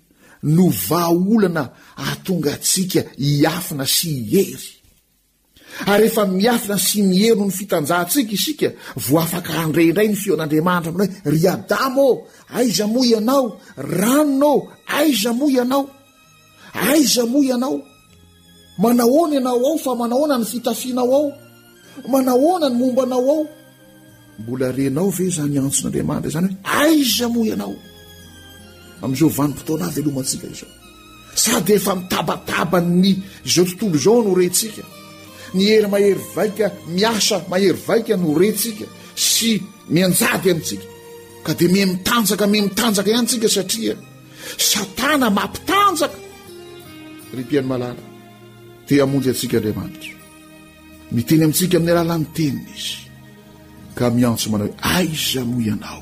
no 0.56 0.64
vaaolana 0.90 1.64
ahatonga 2.02 2.52
ntsika 2.60 3.00
hiafina 3.24 3.86
sy 3.96 4.10
ihery 4.24 4.66
ary 5.86 6.06
efa 6.06 6.26
miafina 6.26 6.76
sy 6.78 7.02
mihelo 7.02 7.44
ny 7.46 7.50
fitanjahantsika 7.52 8.32
isika 8.34 8.68
vo 9.06 9.18
afaka 9.18 9.52
andreindray 9.64 10.08
ny 10.08 10.16
feoan'andriamanitra 10.22 10.90
aminaohoe 10.90 11.32
ry 11.32 11.42
adama 11.54 12.02
ao 12.06 12.14
aiza 12.58 12.84
mo 12.92 13.00
ianao 13.12 13.44
ranonao 13.76 14.56
aiza 14.98 15.30
moa 15.38 15.50
ianao 15.56 15.84
aiza 16.88 17.22
moa 17.32 17.44
ianao 17.50 17.76
manahona 18.82 19.34
ianao 19.38 19.58
ao 19.68 19.78
fa 19.84 19.92
manahona 20.00 20.34
ny 20.40 20.44
fitafinao 20.52 21.10
ao 21.18 21.26
manahona 22.12 22.66
ny 22.70 22.76
mombanao 22.80 23.30
ao 23.36 23.42
mbola 24.40 24.66
renao 24.78 25.08
ve 25.16 25.26
zany 25.36 25.56
antson'andriamanitra 25.64 26.30
zany 26.34 26.48
hoe 26.48 26.56
aiza 26.84 27.26
mo 27.34 27.40
ianao 27.50 27.74
amn'izao 29.02 29.30
vanim-potoanavy 29.38 30.00
alomatsika 30.02 30.46
izao 30.54 30.72
sady 31.42 31.72
efa 31.78 31.92
mitabatabany 31.98 33.10
zao 33.52 33.64
tontolo 33.68 33.98
zao 34.04 34.18
norentsika 34.28 34.84
ny 35.54 35.66
hery 35.72 35.88
mahery 35.92 36.22
vaika 36.36 36.66
miasa 36.94 37.44
mahery 37.52 37.78
vaika 37.88 38.16
no 38.16 38.34
rentsika 38.40 38.86
sy 39.16 39.50
mianjady 39.88 40.50
amintsika 40.50 40.86
ka 41.44 41.52
dia 41.58 41.68
me 41.72 41.82
mitanjaka 41.92 42.46
me 42.52 42.58
mitanjaka 42.68 43.08
ihanntsika 43.12 43.48
satria 43.56 43.94
satana 44.70 45.28
mampitanjaka 45.38 46.18
rypiany 47.36 47.68
malala 47.72 48.02
dia 48.88 49.00
hamonjy 49.04 49.28
antsika 49.34 49.54
andriamanitra 49.58 50.16
niteny 51.14 51.40
amintsika 51.44 51.74
amin'ny 51.78 51.92
alalan'ny 51.96 52.26
tenina 52.36 52.60
izy 52.76 52.96
ka 53.98 54.04
miantso 54.16 54.46
manao 54.50 54.66
hoe 54.68 54.76
aiza 54.96 55.40
moa 55.50 55.64
ianao 55.68 56.00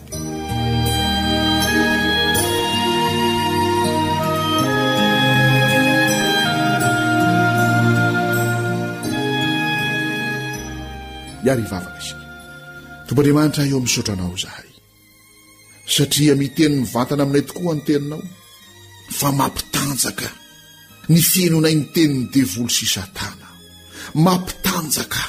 iary 11.47 11.63
ivavaka 11.63 11.99
izi 12.01 12.15
tomba 13.07 13.21
andriamanitra 13.23 13.63
eo 13.71 13.77
amin'nsotranao 13.79 14.33
izahay 14.39 14.69
satria 15.95 16.35
mitenyny 16.43 16.85
vantana 16.95 17.23
aminay 17.25 17.45
tokoa 17.49 17.75
ny 17.77 17.83
teninao 17.87 18.23
fa 19.19 19.29
maampitanjaka 19.39 20.29
ny 21.13 21.19
fienonay 21.31 21.75
ny 21.81 21.85
tenin'ny 21.95 22.29
devoly 22.35 22.73
sisa-tana 22.79 23.49
mampitanjaka 24.27 25.23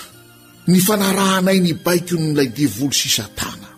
ny 0.72 0.78
fanarahanay 0.88 1.58
ny 1.66 1.72
baik 1.86 2.08
o 2.14 2.18
n'ilay 2.22 2.50
devolo 2.60 2.94
sisa 3.02 3.26
-tana 3.36 3.70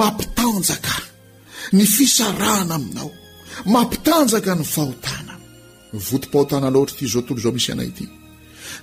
mampitanjaka 0.00 0.94
ny 1.76 1.84
fisarahna 1.94 2.74
aminao 2.78 3.10
mampitanjaka 3.72 4.50
ny 4.60 4.64
fahotana 4.74 5.34
votom-pahotana 6.06 6.68
loatra 6.74 6.94
ity 6.96 7.04
izao 7.08 7.22
tntolo 7.22 7.38
izao 7.40 7.54
misy 7.56 7.70
ianay 7.72 7.90
ity 7.92 8.06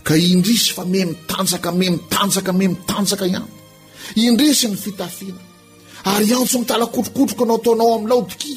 ka 0.03 0.15
indrisy 0.15 0.73
fa 0.73 0.85
me 0.85 1.05
mitanjaka 1.05 1.71
me 1.71 1.89
mitanjaka 1.89 2.51
me 2.55 2.67
mitanjaka 2.71 3.25
ihany 3.31 3.49
indresy 4.27 4.67
ny 4.69 4.77
fitafiana 4.83 5.41
ary 6.15 6.31
antso 6.39 6.55
mitalakotrokotroka 6.61 7.43
anao 7.45 7.57
ataonao 7.61 7.89
amin'laodiki 7.99 8.53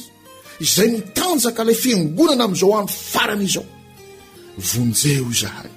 izay 0.65 0.89
mitanjaka 0.97 1.61
ilay 1.65 1.77
fiangonana 1.85 2.43
amin'izao 2.47 2.73
andro 2.81 2.95
farana 3.13 3.43
izao 3.49 3.67
vonjeho 4.71 5.29
izahay 5.37 5.73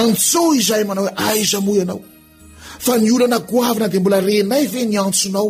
antso 0.00 0.42
izahay 0.60 0.84
manao 0.88 1.04
hoe 1.08 1.14
aiza 1.30 1.58
moa 1.66 1.76
ianao 1.78 2.00
fa 2.84 2.92
ni 3.00 3.10
olana 3.16 3.38
goavina 3.50 3.86
dia 3.92 4.00
mbola 4.02 4.18
renay 4.30 4.64
ve 4.72 4.82
ny 4.90 4.96
antsonao 5.06 5.46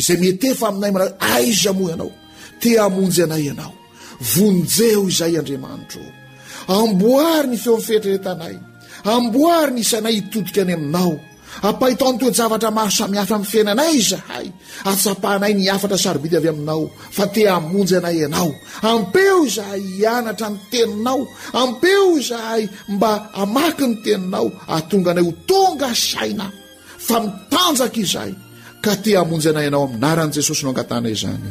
izay 0.00 0.16
metyefa 0.22 0.64
aminay 0.70 0.92
manao 0.94 1.08
hoe 1.08 1.16
aiza 1.36 1.70
moa 1.78 1.90
ianao 1.92 2.10
tea 2.60 2.80
hamonjy 2.86 3.20
anay 3.26 3.42
ianao 3.50 3.72
vonjeho 4.34 5.02
izay 5.12 5.34
andriamanitro 5.40 6.02
amboary 6.68 7.48
ny 7.50 7.56
feo 7.58 7.72
ami'ny 7.78 7.84
fetreretanay 7.86 8.54
amboary 9.08 9.70
ny 9.74 9.80
isainay 9.82 10.14
hitodika 10.18 10.60
any 10.64 10.74
aminao 10.78 11.12
apaytaony 11.68 12.18
toejavatra 12.22 12.70
maro 12.78 12.92
samihafa 12.98 13.34
amin'ny 13.38 13.50
fiainanay 13.52 13.92
izahay 14.00 14.46
atsapahanay 14.90 15.52
ni 15.56 15.64
afatra 15.76 15.98
sarobidy 16.04 16.36
avy 16.38 16.48
aminao 16.54 16.82
fa 17.16 17.24
te 17.34 17.42
amonjy 17.56 17.94
anay 18.00 18.16
ianao 18.22 18.50
ampeo 18.90 19.38
izahay 19.48 19.82
hianatra 19.96 20.46
ny 20.52 20.58
teninao 20.72 21.20
ampeo 21.62 22.06
izahay 22.20 22.62
mba 22.94 23.12
hamaky 23.38 23.86
ny 23.90 23.94
teninao 24.04 24.46
aatonganay 24.74 25.24
ho 25.28 25.32
tonga 25.50 25.88
saina 26.10 26.46
fa 27.06 27.16
mitanjaka 27.24 27.98
izahy 28.04 28.32
ka 28.84 28.92
te 29.02 29.10
hamonjy 29.18 29.48
anay 29.52 29.66
ianao 29.68 29.84
aminaran'i 29.90 30.34
jesosy 30.36 30.62
no 30.64 30.70
angatanay 30.72 31.10
izany 31.16 31.50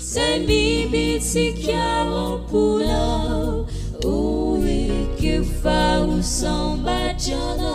sebibitiqueara 0.00 2.38
cula 2.48 3.66
oque 4.04 5.42
fau 5.60 6.22
sãn 6.22 6.78
bacada 6.84 7.74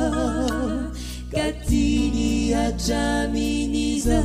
gatini 1.32 2.54
ajaminiza 2.56 4.20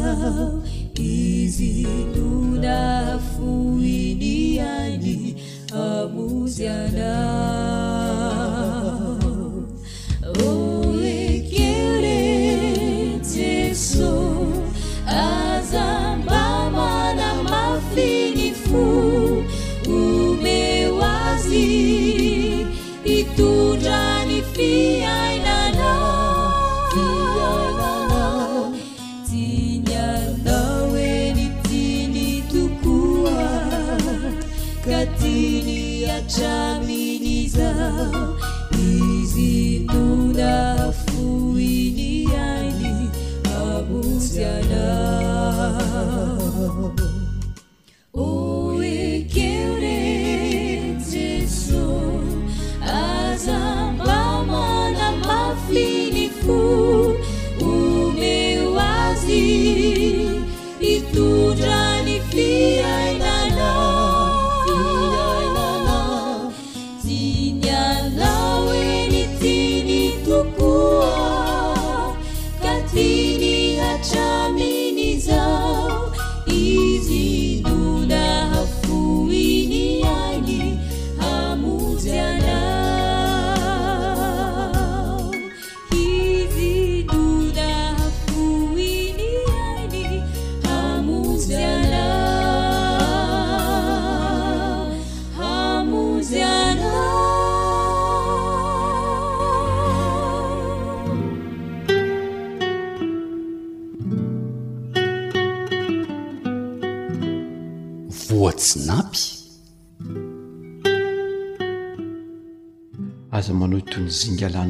izi 0.94 1.86
nuna 2.16 3.18
fuini 3.30 4.60
ani 4.60 5.36
abuzyana 5.72 7.27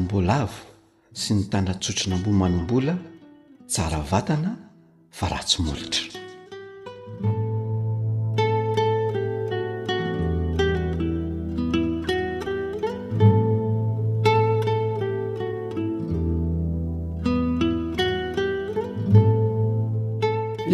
bolaavo 0.09 0.61
sy 1.21 1.33
ny 1.35 1.43
tandratsotrina 1.51 2.15
mbo 2.17 2.31
manombola 2.41 2.93
tsara 3.71 3.99
vatana 4.11 4.51
fa 5.17 5.25
raha 5.29 5.43
tsy 5.43 5.57
molotra 5.65 6.05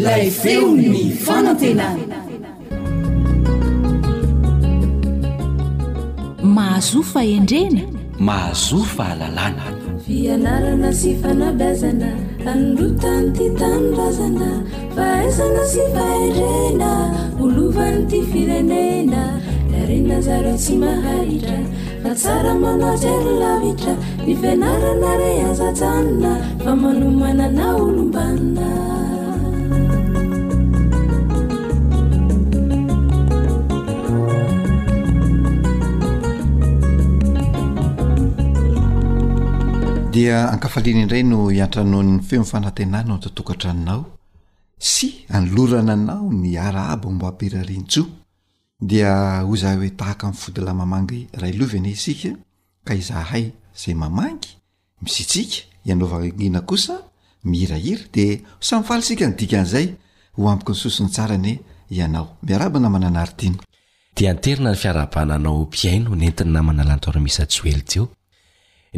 laifeo 0.06 0.68
ny 0.84 1.02
fanatenan 1.26 2.00
mahazo 6.56 7.00
fahendrena 7.12 7.84
mahazo 8.20 8.78
fa 8.96 9.06
alalàna 9.12 9.66
fianarana 10.06 10.90
sy 11.00 11.12
fanabazana 11.22 12.10
anrotany 12.52 13.28
ty 13.36 13.46
tanorazana 13.60 14.50
fa 14.96 15.06
asana 15.28 15.60
sy 15.72 15.82
fahirena 15.94 16.92
olovan'ny 17.44 18.04
ty 18.10 18.20
firenena 18.32 19.24
arena 19.84 20.18
zareo 20.26 20.56
tsy 20.62 20.74
mahaitra 20.82 21.60
fa 22.08 22.12
tsara 22.20 22.54
manaotserolavita 22.64 23.92
ny 24.26 24.32
fianarana 24.42 25.12
reazatjanona 25.24 26.32
fa 26.64 26.72
manomanana 26.82 27.66
olombanina 27.84 28.68
dia 40.16 40.38
ankafaliana 40.54 41.02
indray 41.04 41.24
no 41.32 41.40
iantranony 41.58 42.14
feo 42.28 42.40
myfanantenano 42.44 43.14
tatokatra 43.24 43.72
nao 43.86 44.02
sy 44.92 45.08
anlorana 45.38 45.94
anao 46.00 46.28
ny 46.42 46.52
araabo 46.68 47.08
mb 47.16 47.22
hapirarinso 47.28 48.02
dia 48.90 49.14
o 49.52 49.56
za 49.56 49.76
hoe 49.76 49.90
tahaka 50.00 50.26
mfodyla 50.34 50.74
mamangy 50.80 51.22
ra 51.40 51.48
loy 51.60 51.80
ny 51.84 51.88
isika 51.98 52.30
k 52.86 52.94
izhay 53.00 53.46
zay 53.82 53.94
mamangy 54.04 54.48
misit 55.02 55.52
miii 57.44 57.98
d 58.12 58.18
'ay 58.24 58.42
ham 60.36 60.60
nysosny 60.68 61.10
tsaan 61.14 61.46
iaaanterina 61.90 62.92
ny 64.72 64.78
fiarabananao 64.84 65.66
piaino 65.74 66.16
nenny 66.22 66.44
namanalantormisa 66.46 67.44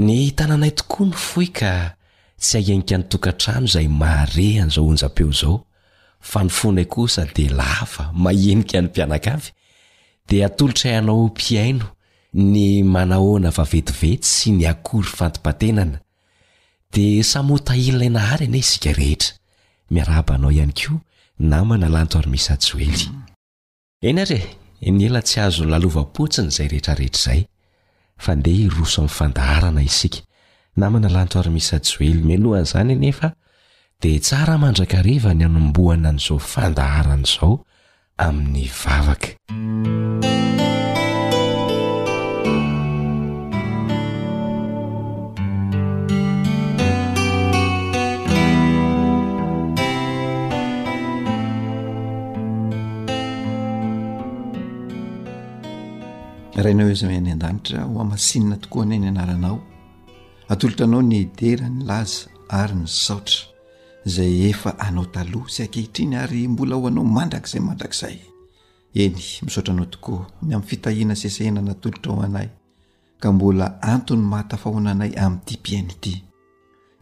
ny 0.06 0.20
tanànay 0.38 0.72
tokoa 0.78 1.08
ny 1.10 1.14
foy 1.28 1.48
ka 1.60 1.72
tsy 2.42 2.54
haikenika 2.58 2.96
nytokantrano 3.02 3.68
zay 3.74 3.88
maharehan'izao 4.00 4.88
onjapeo 4.92 5.32
zao 5.32 5.56
fa 6.22 6.44
nifona 6.44 6.86
kosa 6.86 7.26
de 7.36 7.50
lafa 7.50 8.04
mahenika 8.24 8.78
ny 8.82 8.86
mpianaka 8.88 9.32
avy 9.38 9.50
di 10.28 10.36
atolotra 10.48 10.92
ihanao 10.92 11.28
mpiaino 11.28 11.88
ny 12.34 12.84
manahona 12.94 13.50
vavetivety 13.58 14.28
sy 14.36 14.48
ny 14.58 14.64
akory 14.72 15.10
fantopatenana 15.18 15.98
di 16.94 17.06
samotailina 17.24 18.06
inahary 18.06 18.48
ne 18.52 18.58
isika 18.58 18.92
rehetras 18.94 19.34
ntsyazonyzay 25.08 27.44
fa 28.19 28.36
ndeha 28.36 28.60
hiroso 28.67 29.01
amin'ny 29.06 29.15
fandaharana 29.17 29.82
isika 29.88 30.21
namana 30.82 31.10
lantso 31.15 31.39
arymis 31.41 31.69
ajoely 31.77 32.21
melohana 32.30 32.63
izany 32.67 32.91
anefa 32.97 33.27
dia 34.01 34.19
tsara 34.25 34.56
mandrakariva 34.63 35.32
ny 35.38 35.43
anombohana 35.47 36.10
n'izao 36.15 36.39
fandaharana 36.51 37.25
izao 37.30 37.53
amin'ny 38.25 38.65
vavaka 38.82 39.30
rahainao 56.63 56.89
ezae 56.89 57.15
any 57.17 57.32
an-danitra 57.32 57.84
ho 57.86 58.00
amasinina 58.02 58.56
tokoa 58.58 58.84
anay 58.86 59.00
ny 59.02 59.08
anaranao 59.12 59.58
atolotra 60.50 60.86
anao 60.88 61.02
ny 61.06 61.20
dera 61.39 61.67
ny 61.70 61.84
laza 61.89 62.30
ary 62.50 62.76
ny 62.80 62.88
saotra 62.88 63.54
zay 64.15 64.50
efa 64.50 64.72
anao 64.86 65.06
taloha 65.13 65.50
sy 65.54 65.63
akehitriny 65.67 66.15
ary 66.17 66.48
mbola 66.48 66.76
ho 66.76 66.88
anao 66.89 67.04
mandrakizay 67.15 67.62
mandrakzay 67.67 68.17
eny 69.04 69.22
misaotra 69.46 69.72
anao 69.74 69.86
tokoa 69.93 70.24
ny 70.41 70.56
amin'ny 70.56 70.67
fitahina 70.70 71.15
sesehena 71.15 71.62
na 71.62 71.72
atolotra 71.78 72.12
ho 72.13 72.22
anay 72.26 72.50
ka 73.22 73.32
mbola 73.32 73.67
anton'ny 73.93 74.24
mahatafahona 74.32 74.91
anay 74.96 75.13
amin'nyitypiainy 75.26 75.91
ity 75.98 76.13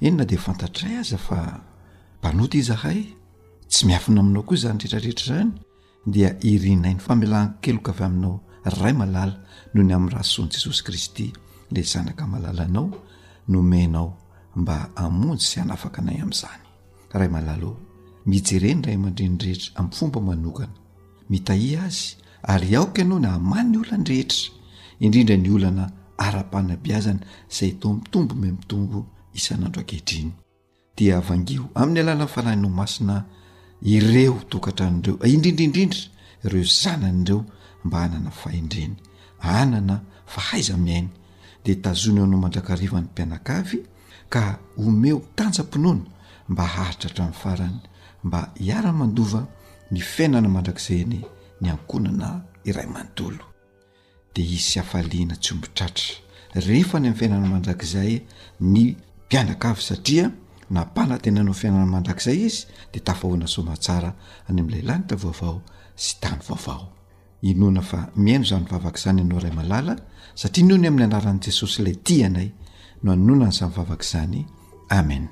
enona 0.06 0.26
de 0.26 0.38
fantatray 0.46 0.96
aza 0.98 1.18
fa 1.18 1.40
mpano 2.20 2.48
ty 2.48 2.62
zahay 2.62 3.08
tsy 3.70 3.86
miafina 3.88 4.20
aminao 4.20 4.44
koa 4.44 4.58
zany 4.64 4.78
rehetrarehtra 4.84 5.36
rany 5.38 5.52
dia 6.14 6.30
irinainy 6.52 7.00
familakeloka 7.08 7.92
avy 7.96 8.04
aminao 8.10 8.36
ray 8.66 8.94
malala 8.98 9.46
noho 9.74 9.86
ny 9.86 9.94
amin'ny 9.94 10.12
rahasoan'i 10.18 10.50
jesosy 10.52 10.82
kristy 10.84 11.28
la 11.72 11.82
zanaka 11.86 12.26
malalanao 12.28 12.86
nomenao 13.48 14.08
mba 14.58 14.90
amonjy 15.06 15.46
sy 15.48 15.56
hanafaka 15.62 16.02
anay 16.02 16.18
amin'izany 16.26 16.64
ray 17.14 17.30
malala 17.30 17.68
a 17.70 17.74
mijereny 18.30 18.82
ray 18.86 18.96
amandrenyrehetra 18.98 19.70
amin'ny 19.78 19.94
fomba 19.98 20.20
manokana 20.28 20.74
mitahia 21.30 21.80
azy 21.88 22.18
ary 22.54 22.74
aoka 22.78 23.00
ianao 23.02 23.20
ny 23.24 23.28
hamany 23.36 23.70
ny 23.70 23.78
olanyrehetra 23.84 24.42
indrindra 25.06 25.38
ny 25.44 25.50
olana 25.56 25.86
ara-panabiazana 26.26 27.24
zay 27.58 27.72
to 27.82 27.88
mitombo 27.98 28.34
me 28.42 28.48
mitombo 28.58 29.00
isan'andro 29.40 29.80
an-kehidriny 29.84 30.32
dia 30.98 31.14
avangio 31.22 31.64
amin'ny 31.82 32.00
alalan'ny 32.02 32.28
falahino 32.34 32.70
masina 32.80 33.16
ireo 33.94 34.36
tokatra 34.52 34.86
an'ireo 34.90 35.16
indrindraindrindra 35.34 36.02
ireo 36.50 36.66
zanan'reo 36.82 37.40
mba 37.86 37.98
anana 38.08 38.32
faindreny 38.42 38.96
anana 39.56 39.96
fahaiza 40.34 40.76
miaina 40.86 41.10
de 41.66 41.74
tazony 41.84 42.20
o 42.20 42.24
anao 42.28 42.40
mandrakarivan'ny 42.46 43.06
mpianak 43.12 43.48
avy 43.60 43.80
ka 44.34 44.42
omeo 44.86 45.18
tanjampinoana 45.38 46.06
mba 46.52 46.64
haratratra 46.74 47.24
min'ny 47.26 47.40
farany 47.42 47.78
mba 48.26 48.40
hiara 48.66 48.92
mandova 49.00 49.42
ny 49.94 50.00
fiainana 50.12 50.50
mandrakzay 50.56 51.04
ny 51.12 51.20
ny 51.62 51.68
ankonana 51.76 52.30
iray 52.70 52.88
manotolo 52.96 53.46
de 54.36 54.42
izy 54.46 54.60
sy 54.70 54.78
afaliana 54.84 55.36
tsy 55.42 55.50
ombotratra 55.56 56.10
rehefa 56.68 56.96
any 56.98 57.06
ami'n 57.08 57.20
fiainana 57.20 57.48
mandrakzay 57.56 58.14
ny 58.74 58.84
mpianak 59.26 59.62
avy 59.70 59.82
satria 59.90 60.26
napana 60.76 61.16
tena 61.24 61.40
anao 61.44 61.54
fiainana 61.62 61.86
mandrakzay 61.96 62.38
izy 62.48 62.62
de 62.94 63.00
tafahoana 63.08 63.48
somatsara 63.56 64.10
any 64.50 64.60
am'ilay 64.62 64.82
lanitra 64.90 65.18
vaovao 65.24 65.58
sy 66.04 66.12
tany 66.22 66.42
vaovao 66.48 66.86
inona 67.44 67.82
fa 67.82 68.08
mihaino 68.16 68.46
zanyvavaka 68.46 68.98
izany 69.00 69.20
ianao 69.22 69.40
ray 69.42 69.52
malala 69.52 69.96
satria 70.36 70.66
nony 70.68 70.88
amin'ny 70.88 71.04
anaran'i 71.10 71.44
jesosy 71.44 71.82
ilay 71.82 71.96
ti 72.04 72.24
anay 72.26 72.48
no 73.04 73.12
aninona 73.12 73.48
nyizany 73.52 73.72
vavaka 73.76 74.06
izany 74.06 74.46
amen 74.90 75.28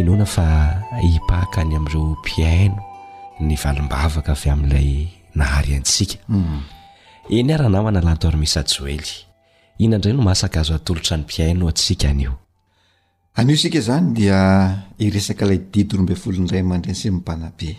inona 0.00 0.26
fa 0.34 0.46
hipahka 1.06 1.60
ny 1.64 1.74
amin'ireo 1.76 2.16
mpiaino 2.22 2.80
ny 3.46 3.54
valimbavaka 3.62 4.30
avy 4.34 4.48
amin'ilay 4.54 4.90
nahary 5.38 5.72
antsika 5.78 6.16
iny 7.30 7.50
mm. 7.50 7.54
araha 7.54 7.70
namana 7.72 8.00
lantoarymisajoely 8.06 9.29
inandra 9.84 10.12
no 10.12 10.22
masaka 10.30 10.60
azo 10.60 10.74
atolotranompiayno 10.78 11.64
atsika 11.72 12.06
anio 12.14 12.32
anio 13.38 13.54
isika 13.58 13.80
zany 13.86 14.06
dia 14.16 14.38
iresaka 15.06 15.42
ilay 15.46 15.60
didy 15.72 15.92
rombe 15.96 16.14
folony 16.22 16.48
ray 16.52 16.60
aman-dreny 16.64 16.96
sy 17.00 17.08
mipanabe 17.14 17.70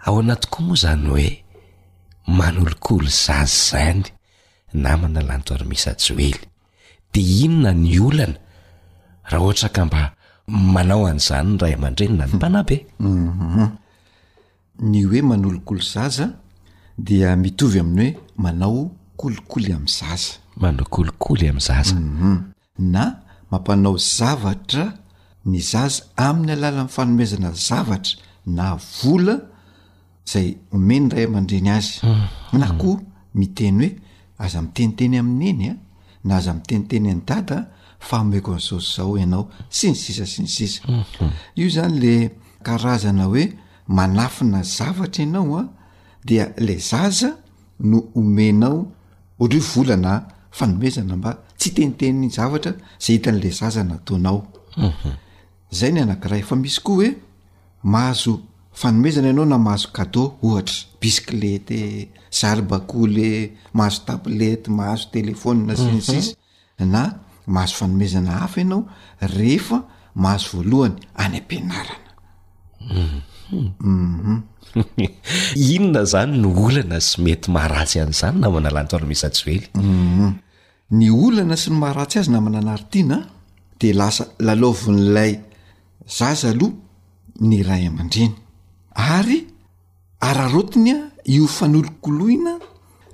ao 0.06 0.14
anatykoa 0.22 0.60
moa 0.66 0.80
zany 0.84 1.06
hoe 1.08 1.28
manolikoly 2.38 3.08
zaza 3.24 3.58
zany 3.70 4.04
namana 4.84 5.20
lanto 5.28 5.50
armisajely 5.54 6.30
de 7.12 7.20
inona 7.20 7.72
ny 7.74 7.98
olana 8.00 8.38
raha 9.30 9.44
ohatra 9.46 9.68
ka 9.76 9.82
mba 9.88 10.00
manao 10.74 11.02
an'izany 11.10 11.48
ny 11.54 11.60
ray 11.64 11.74
aman-dreny 11.74 12.14
na 12.18 12.24
ny 12.28 12.32
mpanabe 12.36 12.76
mhm. 12.98 13.58
ny 14.90 14.98
hoe 15.10 15.22
manolokolo 15.30 15.80
zaza 15.94 16.26
dia 17.06 17.28
mitovy 17.42 17.78
aminy 17.82 18.04
hoe 18.12 18.18
manao 18.42 18.80
kolikoly 19.20 19.70
ami'yzaza 19.76 20.32
mankolikoly 20.62 21.44
am'nzazam 21.52 21.98
mhm. 22.20 22.36
na 22.94 23.04
mampanao 23.50 23.94
zavatra 24.16 24.84
ny 25.50 25.58
zaza 25.70 26.00
amin'ny 26.26 26.52
alala 26.56 26.80
nfanomezana 26.88 27.48
zavatra 27.66 28.14
na 28.56 28.64
vola 29.02 29.34
zay 30.32 30.48
omenyray 30.74 31.24
aman-dreny 31.28 31.70
azy 31.70 32.00
mhm. 32.08 32.24
na 32.60 32.66
koa 32.80 32.96
miteny 33.38 33.74
hoe 33.78 33.88
aza 34.44 34.58
miteniteny 34.64 35.14
amin'enya 35.22 35.70
ah. 35.76 35.80
naza 36.24 36.52
mi'teniteny 36.54 37.10
ny 37.14 37.20
dada 37.26 37.58
fa 37.98 38.20
omeko 38.20 38.52
nyizaosy 38.54 38.94
zao 38.96 39.16
ianao 39.18 39.48
sy 39.70 39.88
ny 39.90 39.94
sisa 39.96 40.26
si 40.26 40.42
ny 40.42 40.48
sisa 40.48 40.80
mhm. 40.88 41.30
io 41.56 41.68
zany 41.70 41.94
le 42.00 42.14
karazana 42.62 43.24
hoe 43.26 43.52
manafina 43.86 44.62
zavatra 44.62 45.24
ianaoa 45.24 45.60
ah, 45.60 45.68
dia 46.24 46.52
le 46.58 46.78
zaza 46.78 47.30
no 47.80 48.04
omenao 48.14 48.86
oro 49.38 49.58
volana 49.74 50.24
fanomezana 50.50 51.16
mba 51.16 51.30
tsy 51.58 51.70
teniteniny 51.74 52.30
zavatra 52.30 52.72
zay 52.98 53.16
hitan'la 53.18 53.50
zaza 53.50 53.82
nataonao 53.84 54.46
mhm. 54.76 55.10
zay 55.70 55.92
no 55.92 56.02
anakiray 56.02 56.42
fa 56.42 56.56
misy 56.56 56.80
koa 56.82 56.94
hoe 56.96 57.08
mahazo 57.82 58.40
fanomezana 58.72 59.26
ianao 59.26 59.44
na 59.44 59.58
mahazo 59.58 59.88
kadeau 59.92 60.38
ohatra 60.42 60.74
bisikilete 61.00 62.08
zalbakole 62.40 63.52
mahazo 63.72 64.02
tablety 64.06 64.70
mahazo 64.70 65.08
telefônna 65.12 65.72
mhm. 65.74 65.76
sinsisy 66.00 66.36
na 66.78 67.12
mahazo 67.46 67.74
fanomezana 67.74 68.30
hafa 68.32 68.60
ianao 68.60 68.88
rehefa 69.20 69.82
mahazo 70.14 70.48
voalohany 70.52 70.94
any 71.14 71.36
ampianarana 71.38 72.10
mhm. 72.80 73.20
Mhm. 73.80 74.40
inona 75.72 76.04
zany 76.04 76.36
ny 76.40 76.46
olana 76.66 77.00
sy 77.00 77.20
mety 77.22 77.50
maharatsy 77.50 78.00
any 78.00 78.12
zany 78.12 78.40
namana 78.40 78.70
lantromistso 78.70 79.50
ely 79.50 79.68
ny 80.90 81.10
olana 81.10 81.56
sy 81.56 81.70
ny 81.70 81.76
maharatsy 81.78 82.18
azy 82.18 82.30
namana 82.32 82.58
ana 82.58 82.72
ari 82.74 82.86
tiana 82.90 83.16
de 83.80 83.92
lasa 83.92 84.24
lalovin'lay 84.38 85.32
zaza 86.18 86.50
aloha 86.50 86.72
ny 87.40 87.62
ray 87.62 87.86
aman-dreny 87.86 88.41
ary 88.94 89.46
ararotiny 90.20 90.90
a 90.92 90.98
io 91.26 91.46
fanolokoloina 91.46 92.58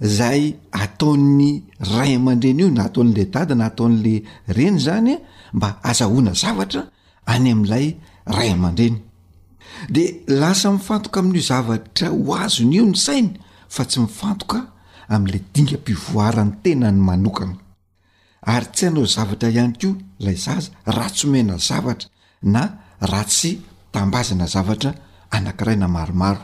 zahy 0.02 0.56
ataony 0.72 1.62
ray 1.80 2.14
aman-dreny 2.16 2.60
io 2.60 2.70
na 2.70 2.84
ataon'la 2.84 3.24
dada 3.32 3.54
na 3.54 3.66
ataon'la 3.66 4.18
reny 4.56 4.78
zany 4.78 5.12
a 5.14 5.18
mba 5.56 5.68
azahoana 5.82 6.32
zavatra 6.34 6.82
any 7.26 7.50
amin'ilay 7.52 7.86
ray 8.36 8.48
aman-dreny 8.52 8.98
dea 9.94 10.10
lasa 10.26 10.70
mifantoka 10.72 11.18
amin'io 11.20 11.42
zavatra 11.42 12.08
ho 12.10 12.34
azony 12.34 12.74
io 12.76 12.84
ny 12.86 12.96
sainy 12.96 13.30
fa 13.68 13.84
tsy 13.84 14.00
mifantoka 14.00 14.58
amin'la 15.14 15.38
dingampivoarany 15.54 16.52
tena 16.62 16.88
ny 16.92 17.00
manokana 17.08 17.54
ary 18.54 18.66
tsy 18.74 18.86
anao 18.86 19.06
zavatra 19.16 19.48
ihany 19.50 19.72
ko 19.80 19.88
ilay 20.20 20.36
za 20.44 20.60
za 20.60 20.70
raha 20.96 21.10
tsy 21.10 21.26
omeina 21.26 21.56
zavatra 21.68 22.08
na 22.42 22.62
rah 23.10 23.24
tsy 23.28 23.50
tambazana 23.92 24.46
zavatra 24.46 24.90
anakirai 25.30 25.76
na 25.82 25.88
maromaro 25.94 26.40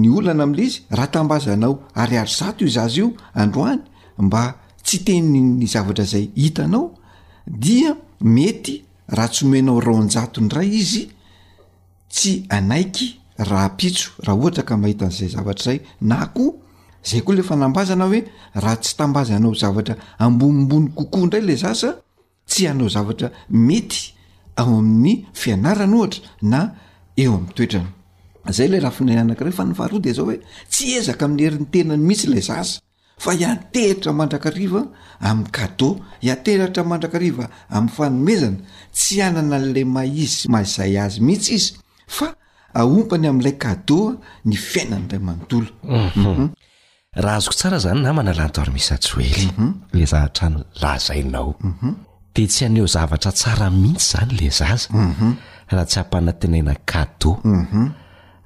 ny 0.00 0.06
olana 0.18 0.44
am'la 0.46 0.62
izy 0.68 0.80
raha 0.96 1.06
tambazanao 1.14 1.74
aryary 2.02 2.30
zato 2.40 2.64
i 2.64 2.68
izazy 2.70 2.98
io 3.00 3.08
androany 3.42 3.80
mba 4.24 4.42
tsy 4.86 4.98
tenyny 5.06 5.66
zavatra 5.72 6.04
zay 6.12 6.24
hitanao 6.42 6.84
dia 7.46 7.96
mety 8.20 8.74
raha 9.14 9.28
tsy 9.32 9.42
omenao 9.46 9.80
raonjato 9.86 10.38
ny 10.40 10.48
ray 10.56 10.68
izy 10.82 11.02
tsy 12.14 12.32
anaiky 12.56 13.08
raha 13.38 13.68
pitso 13.78 14.06
raha 14.24 14.38
ohatra 14.40 14.62
ka 14.68 14.74
mahitan'zay 14.76 15.28
zavatra 15.36 15.64
zay 15.64 15.78
na 16.10 16.26
ko 16.36 16.44
zay 17.08 17.20
koa 17.24 17.34
le 17.34 17.42
fanambazana 17.42 18.04
hoe 18.10 18.20
raha 18.62 18.76
tsy 18.82 18.92
tambazanao 18.98 19.52
zavatra 19.62 19.94
ambonimbony 20.18 20.86
kokoa 20.98 21.20
indray 21.24 21.42
la 21.48 21.54
zasa 21.64 21.88
tsy 22.50 22.62
anao 22.70 22.88
zavatra 22.88 23.28
mety 23.50 24.00
ao 24.60 24.72
amin'ny 24.78 25.12
fianarany 25.40 25.94
ohatra 25.98 26.22
na 26.52 26.60
eo 27.22 27.32
am'ny 27.36 27.52
toetrany 27.56 27.90
zayla 28.48 28.80
rahfinai 28.80 29.18
anakr 29.22 29.48
fa 29.58 29.64
nifahrade 29.68 30.08
zaohoe 30.16 30.36
tsy 30.72 30.86
ezaka 31.00 31.24
amin'ny 31.28 31.44
herintenany 31.46 32.00
mihitsy 32.08 32.28
la 32.32 32.40
zaza 32.40 32.80
fa 33.24 33.32
hiatehitra 33.40 34.12
mandrakariva 34.20 34.80
am'nkadhiateratra 35.30 36.82
mandrakariva 36.90 37.44
am'ny 37.76 37.90
fanomezana 37.96 38.58
tsy 38.98 39.20
anana 39.28 39.56
n'la 39.64 39.82
maizy 39.96 40.48
mazay 40.54 40.94
azy 41.04 41.20
mihitsy 41.26 41.50
izy 41.58 41.68
fa 42.16 42.28
aompany 42.82 43.26
am'ilay 43.32 43.56
kade 43.64 44.00
ny 44.48 44.54
fiainany 44.68 45.06
ray 45.12 45.20
mantoloraha 45.20 46.08
mhm. 46.16 46.32
mhm. 46.32 46.46
azoko 47.34 47.54
tsara 47.60 47.78
zany 47.84 48.00
na 48.04 48.10
manalanto 48.18 48.58
armis 48.64 48.88
oey 48.94 49.46
mhm. 49.56 49.70
la 50.00 50.06
ztran 50.28 50.54
lazainaode 50.82 52.42
tsy 52.48 52.64
haneo 52.66 52.86
zavatra 52.94 53.32
tsara 53.40 53.66
mihitsy 53.80 54.08
zanyla 54.16 54.50
zaraha 55.68 55.84
tsy 55.90 55.96
ampanantenainakad 56.02 57.10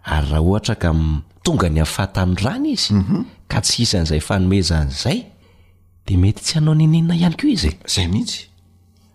ary 0.05 0.29
raha 0.31 0.41
ohatra 0.43 0.75
ka 0.75 0.93
mtonga 0.95 1.69
ny 1.71 1.81
ami'yfatamin'y 1.81 2.45
rany 2.45 2.71
izy 2.75 2.93
mhm. 2.95 3.25
ka 3.49 3.61
tsy 3.61 3.83
isan'izay 3.83 4.21
fanomezan'zay 4.21 5.19
de 6.07 6.17
mety 6.17 6.43
tsy 6.45 6.55
hanao 6.59 6.75
nininina 6.75 7.17
ihany 7.17 7.37
koa 7.41 7.49
izye 7.51 7.73
zay 7.89 8.07
mihitsy 8.13 8.45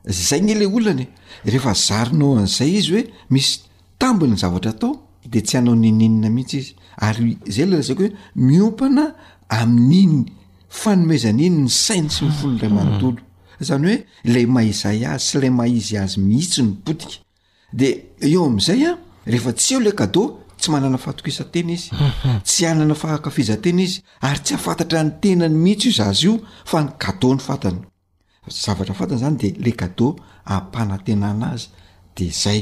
zay 0.06 0.40
gnyla 0.42 0.66
olany 0.68 1.02
e. 1.02 1.08
rehefa 1.46 1.74
zarinao 1.74 2.38
an'izay 2.40 2.72
izy 2.80 2.92
hoe 2.96 3.04
misy 3.30 3.60
tambiny 4.00 4.36
zavatra 4.38 4.74
tao 4.74 4.92
de 5.26 5.40
tsy 5.42 5.58
hanao 5.60 5.76
nininina 5.76 6.30
mihitsy 6.30 6.58
izy 6.58 6.76
ary 6.98 7.38
zay 7.48 7.66
le 7.66 7.72
raha 7.76 7.84
zaiko 7.88 8.04
hoe 8.04 8.14
miompana 8.36 9.14
amin'n'inny 9.50 10.26
fanomezany 10.70 11.46
iny 11.46 11.60
ny 11.66 11.70
sainy 11.70 12.10
sy 12.14 12.26
mifonondray 12.26 12.70
manontolo 12.74 13.22
zany 13.60 13.86
hoe 13.88 14.06
lay 14.34 14.46
maizay 14.46 15.06
azy 15.06 15.22
sy 15.30 15.38
lay 15.44 15.50
maizy 15.54 15.98
azy 16.02 16.18
mihitsy 16.20 16.64
ny 16.66 16.72
bodika 16.86 17.22
de 17.74 17.90
eo 18.22 18.46
am'izay 18.46 18.84
a 18.90 18.98
rehefa 19.26 19.54
tsy 19.54 19.74
eo 19.76 19.80
lad 19.80 19.98
tsy 20.60 20.72
manana 20.76 20.98
fahatokisatena 21.04 21.72
iz 21.78 21.84
tsy 22.48 22.62
anana 22.72 22.96
fahakafizatena 23.02 23.82
izy 23.86 23.98
ary 24.28 24.40
tsy 24.44 24.52
afantatra 24.58 25.02
ny 25.04 25.12
tenany 25.22 25.56
mihitsy 25.64 25.88
io 25.88 25.94
zazy 26.02 26.24
io 26.28 26.34
fa 26.72 26.80
ny 26.84 26.90
gadeau 27.04 27.32
ny 27.36 27.42
fatany 27.48 27.80
zavatra 28.64 28.94
fatany 29.00 29.20
zany 29.24 29.38
de 29.42 29.48
le 29.64 29.72
gadeau 29.82 30.10
ampanantena 30.56 31.28
ana 31.34 31.48
azy 31.56 31.66
de 32.16 32.26
zay 32.44 32.60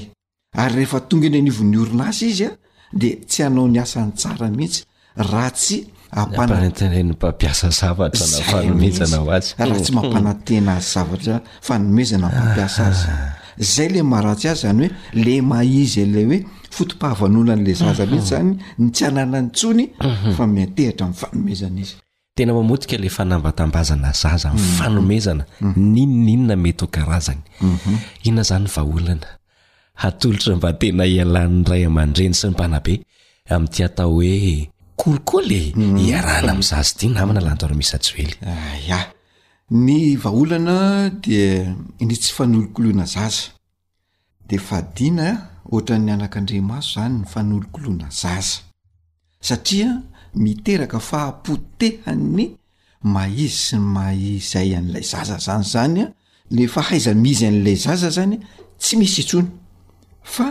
ary 0.61 0.71
rehefa 0.75 0.99
tonga 1.09 1.27
eny 1.29 1.39
nivon'ny 1.47 1.75
orinaazy 1.83 2.23
izy 2.31 2.45
a 2.49 2.51
de 2.93 3.09
tsy 3.27 3.39
hanao 3.43 3.67
ny 3.67 3.77
asan'ny 3.81 4.11
tsara 4.13 4.47
mihitsy 4.57 4.79
raha 5.31 5.49
tsy 5.51 5.75
rahatsy 6.13 6.37
mampanantena 9.93 10.71
azy 10.77 10.85
zavatra 10.93 11.35
fanomezana 11.67 12.27
ampiasa 12.43 12.83
azy 12.91 13.07
ah. 13.09 13.13
zay 13.73 13.89
le 13.89 14.01
maraty 14.03 14.47
azy 14.47 14.61
zanyhoe 14.67 14.89
le 15.13 15.41
maizy 15.41 15.99
e, 16.01 16.03
lay 16.13 16.25
oe 16.33 16.39
fotompahavanonan'la 16.75 17.73
zaza 17.81 18.05
mihitsy 18.11 18.29
zany 18.31 18.51
ny 18.81 18.87
tsy 18.95 19.03
anana 19.09 19.39
ny 19.43 19.49
tsony 19.57 19.83
fa 20.37 20.43
mitehitra 20.55 21.05
m' 21.07 21.13
fanomezana 21.21 21.79
izy 21.83 21.95
tena 22.35 22.51
mamoika 22.57 22.97
le 23.03 23.09
fa 23.09 23.23
nambatambazana 23.25 24.09
zazfaoeza 24.21 25.33
mhm. 25.35 25.43
mhm. 25.73 25.81
nininmety 25.93 26.85
mhm. 26.85 27.01
iooaatolotra 28.29 30.55
mba 30.55 30.69
tena 30.79 31.03
ialanray 31.15 31.81
aman-dreny 31.89 32.33
sy 32.37 32.47
ny 32.47 32.51
mpanabe 32.53 32.93
am'tyatao 33.49 34.11
hoe 34.21 34.69
koloko 34.99 35.37
l 35.41 35.51
iarahna 36.09 36.51
am'zazy 36.57 36.91
dinamina 36.99 37.41
lantor 37.41 37.73
misy 37.75 37.95
aoely 37.97 38.33
a 38.45 38.47
ah, 38.97 39.05
ny 39.73 39.99
vaholana 40.21 40.75
di 41.09 41.35
ny 42.05 42.13
tsy 42.15 42.29
fanolokoloina 42.37 43.05
zaza 43.09 43.49
de 44.47 44.55
fa 44.61 44.79
dina 44.95 45.27
ohatran'ny 45.71 46.11
anaka 46.13 46.39
andremaso 46.39 46.89
zany 46.99 47.17
ny 47.19 47.25
fanolokoloana 47.25 48.07
zaza 48.09 48.59
satria 49.41 50.01
miteraka 50.35 50.99
fahampoteha'ny 50.99 52.45
maizy 53.03 53.49
sy 53.49 53.75
ny 53.75 53.81
maizay 53.95 54.75
an'lay 54.77 55.03
zaza 55.03 55.37
zany 55.47 55.63
zanya 55.63 56.05
ny 56.51 56.67
fahaizany 56.67 57.19
miizy 57.21 57.45
an'lay 57.47 57.75
zaza 57.75 58.09
zany 58.09 58.39
tsy 58.79 58.95
misy 58.99 59.19
itsona 59.21 59.47
fa 60.23 60.47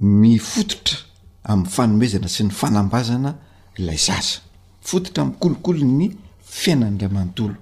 mifototra 0.00 0.98
amin'ny 1.44 1.70
fanomezana 1.76 2.28
sy 2.28 2.42
ny 2.44 2.50
fanambazana 2.50 3.34
ilay 3.78 3.98
zaza 4.06 4.38
mifototra 4.82 5.22
ami'y 5.22 5.36
kolokolo 5.42 5.82
ny 5.98 6.06
fiainanylay 6.60 7.08
manotolo 7.16 7.56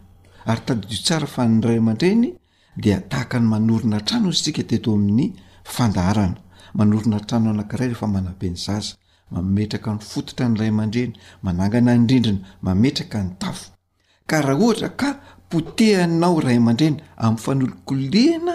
ary 0.47 0.61
tadidio 0.66 0.99
tsara 1.07 1.26
fa 1.26 1.43
nyrayaman-dreny 1.49 2.32
dia 2.76 3.01
tahaka 3.01 3.40
ny 3.40 3.47
manorona 3.49 4.01
trano 4.01 4.28
ozy 4.28 4.43
tsika 4.43 4.62
teto 4.70 4.93
amin'ny 4.95 5.32
fandaharana 5.64 6.41
manorona 6.75 7.18
tranao 7.20 7.53
anakiray 7.53 7.89
rehefa 7.89 8.07
manabe 8.07 8.49
ny 8.51 8.57
zaza 8.57 8.97
mametraka 9.31 9.93
ny 9.95 9.99
fototra 10.01 10.49
ny 10.49 10.59
ray 10.59 10.68
amandreny 10.68 11.12
managana 11.43 11.95
iydrindrina 11.95 12.39
mametraka 12.62 13.23
ny 13.25 13.31
tafo 13.39 13.68
ka 14.27 14.41
raha 14.43 14.64
ohatra 14.64 14.89
ka 14.97 15.09
potehanao 15.51 16.41
ray 16.41 16.57
aman-drena 16.57 17.01
amin'ny 17.16 17.43
fanolokoliana 17.45 18.55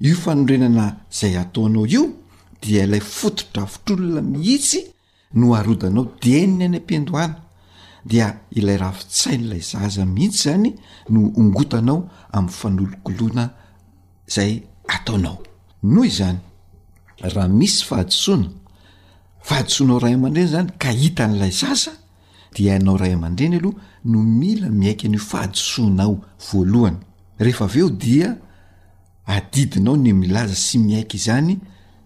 io 0.00 0.14
fanorenana 0.16 0.96
zay 1.10 1.36
ataonao 1.36 1.86
io 1.86 2.04
dia 2.62 2.84
ilay 2.84 3.00
fototra 3.00 3.66
fitrolona 3.66 4.22
mihitsy 4.22 4.80
no 5.34 5.54
arodanao 5.54 6.04
deiny 6.22 6.64
any 6.64 6.76
am-pindoana 6.76 7.34
dia 8.06 8.38
ilay 8.50 8.76
rafitsain'lay 8.78 9.60
zaza 9.60 10.06
mihitsy 10.06 10.42
zany 10.42 10.72
no 11.08 11.32
ongotanao 11.36 12.08
amin'ny 12.32 12.54
fanolokoloana 12.60 13.50
zay 14.26 14.62
ataonao 14.88 15.38
noho 15.82 16.04
izany 16.04 16.38
raha 17.26 17.48
misy 17.48 17.84
fahadosoina 17.84 18.48
fahadisoinao 19.42 19.98
rahay 19.98 20.14
aman-dreny 20.14 20.46
zany 20.48 20.70
ka 20.78 20.90
hita 20.90 21.24
an'lay 21.24 21.50
sasa 21.52 21.90
de 22.56 22.68
hanao 22.70 22.96
ray 22.96 23.12
aman-drena 23.12 23.56
aloha 23.56 23.78
no 24.04 24.22
mila 24.22 24.68
miaika 24.68 25.08
anyo 25.08 25.18
fahadosoainao 25.18 26.20
voalohany 26.52 26.96
rehefa 27.40 27.64
aveo 27.64 27.90
dia 27.90 28.36
adidinao 29.26 29.96
ny 29.96 30.12
milaza 30.12 30.54
sy 30.54 30.78
miaika 30.78 31.18
zany 31.18 31.58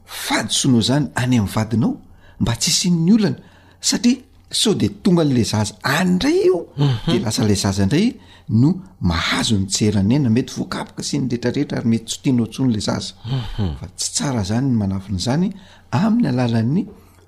fahadisoinao 0.05 0.81
zany 0.83 1.07
any 1.15 1.39
amn'ny 1.39 1.53
vadinao 1.55 2.01
mba 2.41 2.57
tsisyn'ny 2.57 3.13
olana 3.13 3.37
satria 3.81 4.17
so 4.55 4.75
de 4.75 4.89
tonga 5.03 5.25
nla 5.25 5.45
zaa 5.51 5.65
andray 5.99 6.39
io 6.47 6.59
mhm. 6.77 7.11
de 7.13 7.19
lasala 7.25 7.55
za 7.57 7.83
indray 7.83 8.07
no 8.63 8.69
mahazo 9.11 9.55
ny 9.61 9.67
erany 9.87 10.15
ena 10.17 10.31
mety 10.37 10.53
voakaoka 10.59 11.03
sy 11.09 11.15
nyreetrarehera 11.21 11.77
arymety 11.79 12.05
tstianao 12.13 12.47
tsnyla 12.53 12.81
za 12.87 12.97
mhm. 13.01 13.69
fa 13.79 13.87
tsy 13.99 14.09
tsa 14.15 14.29
zany 14.51 14.67
n 14.79 14.83
anafin'zany 14.87 15.49
amin'ny 16.03 16.29
alalan'ny 16.33 16.83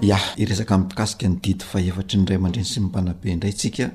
ya 0.00 0.16
iresaka 0.40 0.80
mi'kasika 0.80 1.28
ny 1.30 1.36
dito 1.44 1.64
fa 1.70 1.78
efatra 1.90 2.16
nray 2.22 2.38
mandriny 2.44 2.64
sy 2.70 2.78
mimpanabe 2.80 3.26
indray 3.34 3.52
tsika 3.58 3.86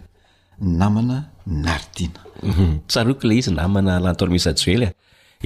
namana 0.79 1.17
nardina 1.65 2.21
mhm. 2.45 2.85
tsaroko 2.89 3.23
ilay 3.25 3.39
izy 3.41 3.51
namana 3.57 3.97
lanto 4.05 4.21
armisajoelya 4.29 4.89
ah. 4.93 4.95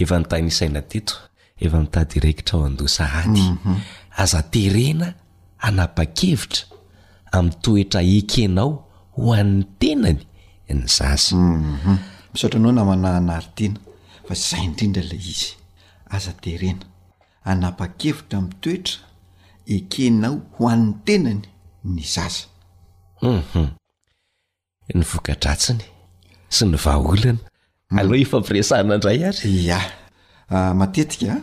efa 0.02 0.16
nitanisaina 0.22 0.82
dito 0.91 1.14
efa 1.64 1.78
mitadirekitra 1.84 2.54
ao 2.60 2.66
andosa 2.68 3.04
haty 3.14 3.46
mhm. 3.56 3.80
aza 4.24 4.41
terena 4.54 5.08
anabakevitra 5.68 6.74
am'toetra 7.38 8.01
ekenao 8.17 8.69
ho 9.15 9.23
an'ny 9.39 9.63
tenany 9.79 10.21
ny 10.77 10.83
zazy 10.95 11.36
mhm. 11.36 11.95
misaotra 12.31 12.57
anao 12.59 12.73
namanahy 12.77 13.17
anari 13.21 13.49
tena 13.59 13.79
fa 14.27 14.33
syzay 14.41 14.63
indrindra 14.67 15.03
lay 15.09 15.21
izy 15.33 15.49
aza 16.15 16.31
terena 16.43 16.86
anapa-kevitra 17.51 18.38
mi 18.45 18.53
toetra 18.63 19.01
ekenao 19.75 20.36
ho 20.55 20.69
an'ny 20.73 20.88
tenany 21.07 21.43
ny 21.95 22.03
zaza 22.15 22.45
humhum 23.21 23.67
ny 24.97 25.03
vokadratsiny 25.11 25.86
sy 26.55 26.63
ny 26.71 26.77
vaolana 26.86 27.41
aloha 27.99 28.17
mhm. 28.19 28.25
ifampiresana 28.25 28.95
indray 28.97 29.19
ary 29.29 29.51
ya 29.69 29.81
ah, 30.55 30.73
matetikaa 30.79 31.38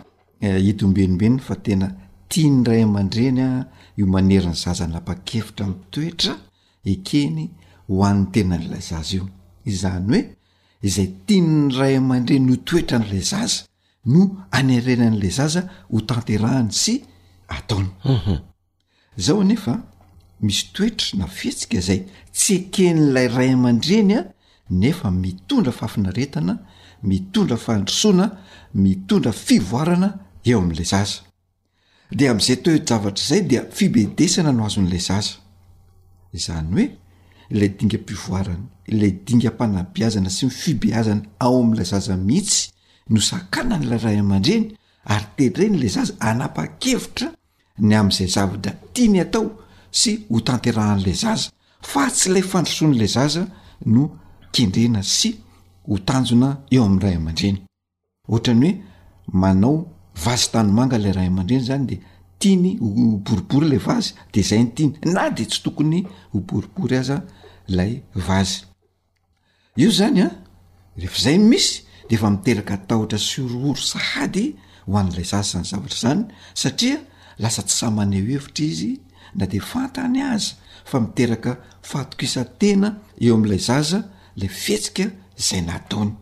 eh, 0.45 0.59
iti 0.71 0.83
ombenimbenina 0.87 1.43
fa 1.47 1.55
tena 1.67 1.87
tia 2.31 2.51
ny 2.53 2.61
ray 2.69 2.81
aman-dreny 2.83 3.43
a 3.49 3.51
ah, 3.53 3.61
io 3.97 4.07
maneriny 4.07 4.55
zaza 4.55 4.87
nampakefitra 4.87 5.67
mi 5.67 5.75
toetra 5.91 6.33
ekeny 6.93 7.43
ho 7.89 8.05
an'ny 8.09 8.29
tenan'ilay 8.33 8.81
zaza 8.89 9.17
io 9.19 9.27
izany 9.69 10.07
hoe 10.09 10.23
izay 10.87 11.09
tian 11.27 11.49
ny 11.67 11.75
ray 11.77 11.95
aman-dreny 12.01 12.47
no 12.49 12.57
toetra 12.69 12.99
n'lay 13.03 13.23
zaza 13.33 13.67
no 14.13 14.21
anyarena 14.59 15.05
an'ilay 15.11 15.33
zaza 15.39 15.61
ho 15.91 15.99
tanterahany 16.11 16.71
sy 16.83 16.95
ataonau 17.57 17.93
mhm. 18.17 18.39
zao 19.27 19.45
nefa 19.45 19.75
misy 20.47 20.65
toetra 20.75 21.19
na 21.19 21.27
fetsika 21.39 21.75
izay 21.83 22.01
tsy 22.37 22.55
ekenlay 22.63 23.29
ray 23.37 23.51
aman-drenya 23.59 24.21
nefa 24.83 25.09
mitondra 25.23 25.73
fahafinaretana 25.79 26.55
mitondra 27.11 27.57
fandrosoana 27.67 28.27
mitondra 28.83 29.33
fivoarana 29.45 30.09
eo 30.51 30.59
amin'lay 30.63 30.89
zaza 30.95 31.19
de 32.15 32.29
amin'izay 32.29 32.57
toe-zavatra 32.63 33.23
izay 33.25 33.43
dia 33.51 33.63
fibedesana 33.79 34.53
no 34.53 34.67
azon'ilay 34.67 35.01
zaza 35.01 35.35
izany 36.39 36.69
hoe 36.75 36.87
ilay 37.51 37.71
dinga 37.79 37.99
mpivoarany 38.01 38.65
ilay 38.93 39.13
dinga 39.27 39.51
mpanabiazana 39.55 40.31
sy 40.31 40.45
mifibeazana 40.47 41.23
ao 41.39 41.61
amin'ilay 41.63 41.85
zaza 41.87 42.17
mihitsy 42.17 42.69
no 43.09 43.21
sakanan'lay 43.21 43.99
ray 44.05 44.19
aman-dreny 44.21 44.67
ary 45.05 45.27
terenyilay 45.53 45.89
zaza 45.89 46.15
anapa-kevitra 46.21 47.33
ny 47.79 47.95
amn'izay 48.01 48.29
zava 48.37 48.57
da 48.65 48.75
tiany 48.93 49.21
atao 49.25 49.49
sy 49.91 50.19
ho 50.31 50.41
tanterahan'ilay 50.41 51.17
zaza 51.25 51.51
fa 51.93 52.11
tsy 52.11 52.29
ilay 52.31 52.45
fandisoan'ilay 52.53 53.13
zaza 53.17 53.47
no 53.87 54.03
kendrena 54.53 55.01
sy 55.03 55.33
ho 55.89 55.99
tanjona 56.09 56.51
eo 56.71 56.85
amin'nray 56.85 57.17
aman-dreny 57.17 57.59
ohatrany 58.29 58.71
hoe 58.77 59.41
manao 59.41 59.79
vazy 60.15 60.51
tanymanga 60.53 60.97
ilay 60.99 61.13
raha 61.15 61.27
aman-dreny 61.27 61.63
zany 61.67 61.87
de 61.87 61.99
tiany 62.39 62.71
boribory 63.27 63.69
lay 63.71 63.79
vazy 63.87 64.13
de 64.33 64.43
zay 64.43 64.63
ny 64.63 64.71
tiny 64.77 64.97
na 65.13 65.31
de 65.31 65.45
tsy 65.45 65.63
tokony 65.63 66.07
hoboribory 66.33 66.97
aza 66.97 67.23
lay 67.69 68.03
vazy 68.15 68.63
io 69.77 69.91
zany 69.91 70.21
a 70.23 70.29
rehefa 70.97 71.21
zay 71.25 71.39
misy 71.39 71.85
de 72.09 72.15
efa 72.17 72.31
miteraka 72.31 72.75
atahotra 72.75 73.19
sy 73.19 73.41
orooro 73.43 73.81
saady 73.93 74.47
ho 74.87 74.97
an''ilay 74.99 75.25
zaza 75.33 75.51
zany 75.59 75.65
zavatra 75.69 75.99
zany 76.03 76.23
satria 76.55 76.99
lasa 77.39 77.63
tsy 77.63 77.77
samaneho 77.79 78.27
hevitra 78.33 78.65
izy 78.65 78.91
na 79.35 79.47
de 79.47 79.59
fantany 79.61 80.21
aza 80.35 80.55
fa 80.85 81.01
miteraka 81.01 81.51
fahtokisa-tena 81.91 82.89
eo 83.25 83.35
am'ilay 83.37 83.61
zaza 83.69 83.99
lay 84.37 84.49
fihetsika 84.49 85.05
zay 85.37 85.61
nataony 85.63 86.13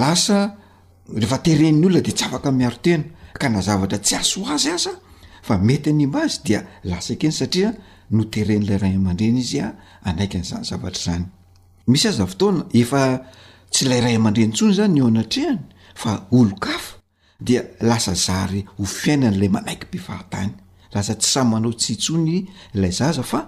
lasa 0.00 0.38
rehfa 1.20 1.38
teren'ny 1.46 1.84
olona 1.86 2.00
de 2.06 2.12
tsy 2.12 2.24
afaka 2.24 2.50
yarotena 2.64 3.04
kana 3.38 3.60
zavatra 3.66 3.98
tsy 4.04 4.14
aso 4.16 4.40
azy 4.54 4.68
aza 4.74 4.90
fa 5.42 5.58
mety 5.58 5.90
any 5.90 6.06
mba 6.06 6.20
azy 6.26 6.38
dia 6.44 6.60
lasa 6.84 7.14
keny 7.20 7.34
satria 7.38 7.70
no 8.14 8.22
teren'lay 8.32 8.78
raaman-dreny 8.84 9.38
izy 9.42 9.58
aaaik 10.08 10.32
nznzaatrazany 10.42 11.24
isy 11.96 12.06
azafotoana 12.08 12.62
efa 12.80 13.02
tsy 13.72 13.82
lay 13.90 14.00
ray 14.04 14.16
aman-dreny 14.18 14.52
tsony 14.56 14.74
zany 14.78 14.98
o 15.02 15.04
anatrehany 15.08 15.60
fa 16.02 16.10
olo 16.38 16.54
kafa 16.64 16.92
dia 17.46 17.62
lasa 17.88 18.14
zary 18.26 18.60
ho 18.76 18.82
fiainan'lay 19.00 19.48
manaiky 19.54 19.84
mpifahatany 19.88 20.52
lasa 20.94 21.12
tsy 21.20 21.28
say 21.32 21.44
manao 21.52 21.72
tsy 21.80 21.92
tsony 22.02 22.36
lay 22.80 22.92
zaza 23.00 23.22
fa 23.32 23.40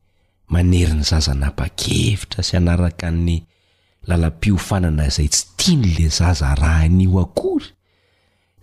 manery 0.51 0.93
ny 0.97 1.05
zaza 1.05 1.37
na 1.37 1.53
pakevitra 1.53 2.41
sy 2.41 2.57
anaraka 2.57 3.13
ny 3.13 3.45
lalapiofanana 4.09 5.05
izay 5.13 5.29
tsy 5.29 5.45
tia 5.61 5.77
ny 5.77 5.89
la 6.01 6.09
zaza 6.19 6.57
raha 6.57 6.89
anio 6.89 7.21
akory 7.21 7.69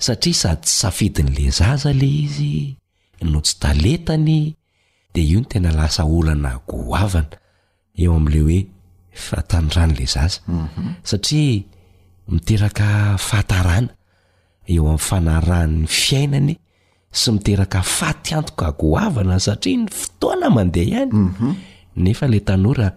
satria 0.05 0.33
sady 0.41 0.59
tsy 0.65 0.73
safidin'la 0.81 1.47
zaza 1.59 1.91
le 1.93 2.07
izy 2.25 2.53
no 3.31 3.39
tsy 3.45 3.55
taletany 3.63 4.39
de 5.13 5.21
io 5.31 5.39
no 5.39 5.47
tena 5.51 5.71
lasa 5.79 6.03
olana 6.17 6.49
agoavana 6.57 7.35
eo 8.01 8.13
am'le 8.19 8.39
hoe 8.45 8.59
fahtanran'la 9.27 10.05
zaza 10.15 10.39
mhm. 10.49 10.89
satria 11.09 11.63
miteraka 12.31 12.87
fahtarana 13.27 13.91
eo 14.73 14.83
amin'ny 14.89 15.03
fanarahan'ny 15.07 15.85
fiainany 16.01 16.53
sy 17.19 17.27
miteraka 17.37 17.79
fatyantoka 17.97 18.65
agoavana 18.73 19.37
satria 19.47 19.77
ny 19.85 19.89
fotoana 19.99 20.47
mandeha 20.57 20.89
ihany 20.91 21.13
mhm. 21.13 21.49
nefa 21.95 22.27
le 22.27 22.39
tanora 22.43 22.93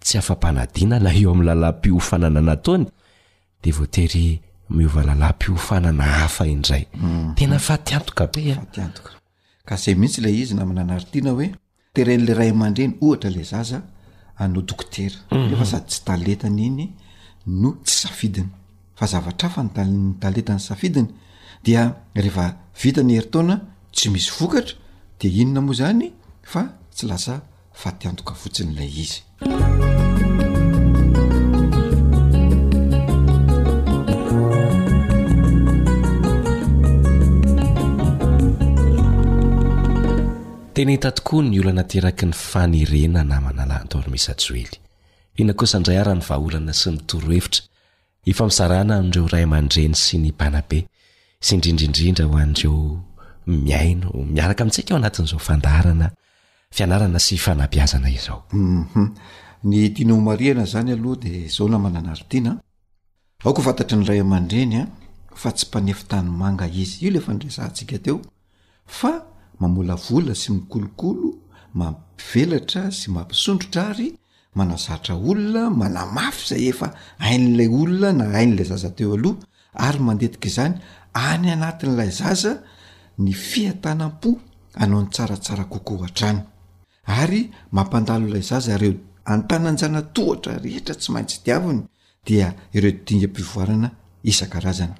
tsy 0.00 0.18
afampanadinana 0.18 1.10
eo 1.20 1.30
amn'ylala 1.32 1.68
mpiofanana 1.78 2.40
nataony 2.40 2.86
de 3.62 3.70
voatery 3.70 4.40
miova 4.70 5.02
lala 5.04 5.32
mpiofanana 5.32 6.02
hafa 6.04 6.46
inaytfatiaok 6.46 8.20
mm. 8.20 8.92
zay 9.76 9.92
eh? 9.92 9.96
mihitsy 9.98 10.20
la 10.20 10.28
izy 10.30 10.54
na 10.54 10.62
amin 10.62 10.78
anaritiana 10.78 11.30
hoe 11.30 11.48
teren'la 11.94 12.34
ray 12.34 12.50
aman-dreny 12.50 12.94
ohatra 13.00 13.30
la 13.30 13.42
zaza 13.42 13.82
anao 14.36 14.62
dokotera 14.62 15.16
mhm. 15.30 15.52
efa 15.54 15.64
sady 15.66 15.86
tsy 15.88 16.04
taletany 16.04 16.64
iny 16.66 16.92
no 17.46 17.72
tsy 17.84 17.96
safidiny 18.00 18.48
fa 18.94 19.06
zavatra 19.06 19.48
afa 19.48 19.84
ny 19.84 20.14
taletany 20.20 20.58
safidiny 20.58 21.06
dia 21.64 21.94
rehefa 22.14 22.56
vitany 22.82 23.14
heritaona 23.16 23.60
tsy 23.92 24.10
misy 24.10 24.30
vokatra 24.38 24.74
de 25.20 25.28
inona 25.28 25.60
moa 25.60 25.74
zany 25.74 26.12
fa 26.42 26.62
tsya 26.92 27.42
fa 27.78 27.90
ti 27.94 28.10
antoka 28.10 28.34
fotsiny 28.42 28.72
ilay 28.74 28.90
izy 29.02 29.20
teny 29.22 29.38
hita 40.98 41.14
tokoa 41.14 41.46
ny 41.46 41.62
olo 41.62 41.70
anateraky 41.74 42.24
ny 42.28 42.34
fanirena 42.48 43.22
na 43.30 43.36
manalantaoromisajoely 43.46 44.66
ina 45.40 45.52
kosaindray 45.60 45.98
arany 46.02 46.22
vaholana 46.28 46.72
sy 46.80 46.88
nytoro 46.94 47.28
hevitra 47.34 47.62
ifamizarana 48.30 48.92
andreo 49.00 49.24
ray 49.32 49.44
aman-dreny 49.48 49.94
sy 50.04 50.14
ny 50.22 50.30
banabe 50.38 50.78
sy 51.44 51.50
indrindraindrindra 51.54 52.24
ho 52.30 52.34
andreo 52.44 52.74
miaino 53.46 54.08
miaraka 54.34 54.60
aminitsika 54.66 54.90
eo 54.98 54.98
anatin'izao 55.00 55.38
fandarana 55.48 56.08
szsympanefitanymanga 56.72 58.40
mhm. 66.66 66.74
izy 66.74 67.06
i 67.06 67.10
le 67.10 67.20
fanrazahantsika 67.20 67.98
teo 68.04 68.16
fa 68.98 69.12
mamolavla 69.60 70.34
sy 70.34 70.48
mikolokolo 70.52 71.28
mampivelatra 71.80 72.82
sy 72.98 73.10
mampisondrotra 73.16 73.82
ary 73.90 74.08
manazatra 74.58 75.14
olona 75.30 75.62
manamafy 75.80 76.42
izay 76.44 76.68
efa 76.72 76.88
ain'ilay 77.28 77.68
olona 77.80 78.12
na 78.18 78.24
hain'lay 78.36 78.64
zaza 78.70 78.90
teo 78.98 79.10
aloha 79.16 79.36
ary 79.86 79.98
mandetika 80.08 80.46
izany 80.50 80.74
any 81.30 81.46
anatin'ilay 81.54 82.10
zaza 82.20 82.52
ny 83.24 83.32
fiatanam-po 83.48 84.30
anao 84.82 85.00
n'ny 85.00 85.10
tsaratsara 85.14 85.64
koko 85.72 85.92
atrany 86.08 86.40
ary 87.08 87.50
mampandalo 87.72 88.26
ilay 88.28 88.42
zaza 88.44 88.76
reo 88.78 88.94
antanyanjanatohatra 89.34 90.52
rehetra 90.64 90.94
tsy 91.00 91.10
maintsy 91.14 91.38
diaviny 91.44 91.80
dia 92.26 92.48
ireo 92.76 92.92
dingam-pivoarana 93.06 93.88
isan-karazana 94.30 94.96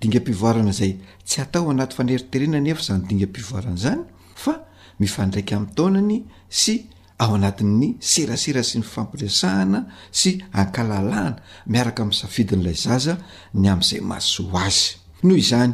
dingam-pivoarana 0.00 0.70
izay 0.74 0.92
tsy 1.28 1.38
atao 1.44 1.70
anaty 1.72 1.94
faneriterena 1.98 2.58
ny 2.64 2.70
efa 2.72 2.82
zany 2.88 3.02
dingam-pivoarana 3.08 3.76
zany 3.84 4.02
fa 4.42 4.52
mifandraika 5.00 5.54
amin'ny 5.56 5.74
taonany 5.78 6.16
sy 6.60 6.74
ao 7.22 7.32
anatin'ny 7.38 7.88
serasera 8.10 8.62
sy 8.70 8.76
ny 8.78 8.86
fampiriasahana 8.94 9.80
sy 10.20 10.30
ankalalahna 10.60 11.32
miaraka 11.72 12.00
amin'ny 12.02 12.14
safidin'ilay 12.22 12.76
zaza 12.86 13.14
ny 13.60 13.66
amn'izay 13.74 14.00
maso 14.10 14.42
azy 14.66 14.88
noho 15.26 15.36
izany 15.44 15.72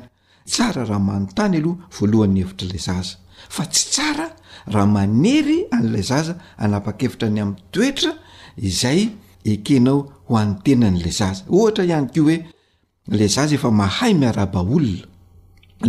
tsara 0.52 0.82
raha 0.88 0.98
manon 1.06 1.26
tany 1.36 1.54
aloha 1.60 1.84
voalohan'ny 1.96 2.40
hevitrailay 2.42 2.80
zaza 2.88 3.14
fa 3.48 3.64
tsy 3.70 3.84
tsara 3.92 4.28
raha 4.72 4.86
manery 4.86 5.58
an'la 5.78 6.02
zaza 6.10 6.34
anapa-kevitra 6.64 7.28
ny 7.34 7.40
ami'ny 7.44 7.62
toetra 7.72 8.10
izay 8.68 9.00
ekenao 9.52 9.98
ho 10.28 10.34
anotenan'la 10.42 11.10
zaza 11.20 11.42
ohatra 11.56 11.82
ihany 11.84 12.08
ko 12.14 12.20
hoe 12.26 12.36
le 13.18 13.26
zaza 13.36 13.54
efa 13.58 13.70
mahay 13.80 14.12
miaraba 14.20 14.60
olona 14.74 15.04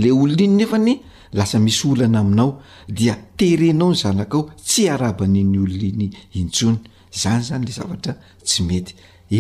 le 0.02 0.10
olona 0.22 0.44
iny 0.48 0.56
nefany 0.60 0.92
lasa 1.38 1.58
misy 1.66 1.84
olana 1.94 2.20
aminao 2.24 2.52
dia 2.98 3.16
terenao 3.38 3.90
ny 3.94 3.98
zanakao 4.04 4.44
tsy 4.68 4.84
arabanyny 4.96 5.58
olonainy 5.66 6.08
intsony 6.40 6.80
zany 7.22 7.44
zany 7.48 7.64
le 7.68 7.72
zavatra 7.80 8.14
tsy 8.48 8.60
mety 8.70 8.94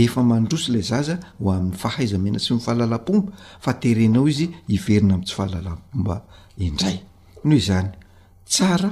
efa 0.03 0.21
mandrosy 0.29 0.71
la 0.75 0.81
zaza 0.91 1.15
ho 1.39 1.51
amn'y 1.51 1.77
fahaiza 1.83 2.17
mena 2.23 2.39
sy 2.43 2.53
mifahalalapomba 2.53 3.31
fa 3.63 3.71
terenao 3.81 4.27
izy 4.31 4.47
iverina 4.75 5.13
amitsy 5.15 5.35
fahalalapomba 5.37 6.15
indray 6.65 6.97
noho 7.43 7.57
izany 7.63 7.91
tsara 8.47 8.91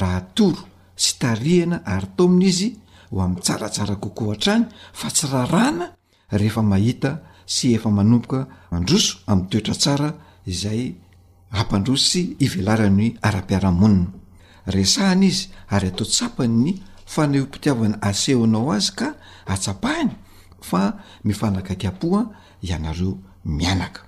raha 0.00 0.20
toro 0.36 0.64
sy 1.02 1.10
tarihana 1.20 1.78
ary 1.84 2.06
taomina 2.16 2.46
izy 2.50 2.68
ho 3.10 3.16
amin'ny 3.24 3.40
tsaratsara 3.46 3.94
kokoa 4.04 4.32
hatrany 4.34 4.64
fa 4.98 5.08
tsy 5.14 5.26
rarana 5.32 5.86
rehefa 6.38 6.62
mahita 6.70 7.10
sy 7.54 7.74
efa 7.76 7.90
manomboka 7.98 8.40
androso 8.76 9.14
amin'ny 9.30 9.48
toetra 9.50 9.74
tsara 9.82 10.08
izay 10.52 10.82
ampandro 11.60 11.94
sy 12.08 12.36
ivelarany 12.44 13.16
ara-piaramonina 13.28 14.08
resahana 14.74 15.24
izy 15.32 15.44
ary 15.74 15.86
atao 15.90 16.06
tsapa 16.14 16.42
ny 16.62 16.70
fanehompitiavana 17.12 17.96
asehonao 18.08 18.70
azy 18.76 18.90
ka 18.98 19.08
atsapahany 19.52 20.12
fa 20.68 20.82
mifanaka 21.26 21.74
kiapoa 21.80 22.20
ianareo 22.66 23.12
mianaka 23.56 24.00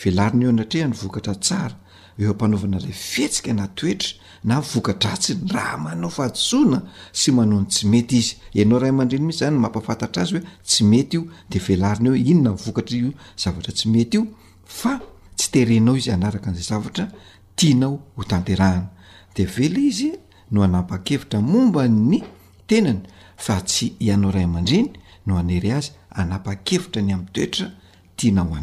velarina 0.00 0.42
eo 0.44 0.50
anatreha 0.54 0.86
ny 0.90 0.94
vokatra 1.02 1.34
tsara 1.44 1.76
efampanaovana 2.22 2.76
ilay 2.80 2.92
fihetsika 3.10 3.52
na 3.58 3.66
toetra 3.78 4.10
na 4.44 4.60
vokatratsyny 4.60 5.40
raha 5.52 5.78
manaofahtsona 5.78 6.82
sy 7.12 7.32
mano 7.32 7.60
ny 7.60 7.66
tsy 7.66 7.86
mety 7.86 8.16
izy 8.16 8.36
ianao 8.54 8.78
ray 8.78 8.90
amandreny 8.90 9.24
mihitsy 9.24 9.44
zany 9.44 9.58
mampafatatra 9.58 10.22
azy 10.22 10.32
hoe 10.34 10.44
tsy 10.64 10.84
mety 10.84 11.16
io 11.16 11.24
de 11.50 11.58
velariny 11.58 12.08
o 12.08 12.14
inona 12.14 12.50
vokatra 12.54 12.96
i 12.96 13.12
zavatra 13.36 13.72
tsy 13.74 13.88
mety 13.88 14.16
io 14.16 14.26
fa 14.64 15.00
tsy 15.36 15.50
terenao 15.50 15.96
izy 15.96 16.10
anaraka 16.10 16.50
nzay 16.50 16.62
zavatra 16.62 17.10
tianao 17.54 17.98
hottahana 18.16 18.88
de 19.34 19.44
vela 19.44 19.78
izy 19.78 20.12
no 20.50 20.62
anapa-kevitra 20.62 21.40
momba 21.40 21.88
ny 21.88 22.22
tenany 22.66 23.00
fa 23.36 23.60
tsy 23.60 23.92
ianao 23.98 24.30
ray 24.30 24.44
aman-dreny 24.44 24.88
no 25.26 25.38
anere 25.38 25.72
azy 25.72 25.90
anapa-kevitra 26.10 27.02
ny 27.02 27.12
am'ny 27.12 27.28
toetra 27.32 27.70
tianahoa 28.16 28.62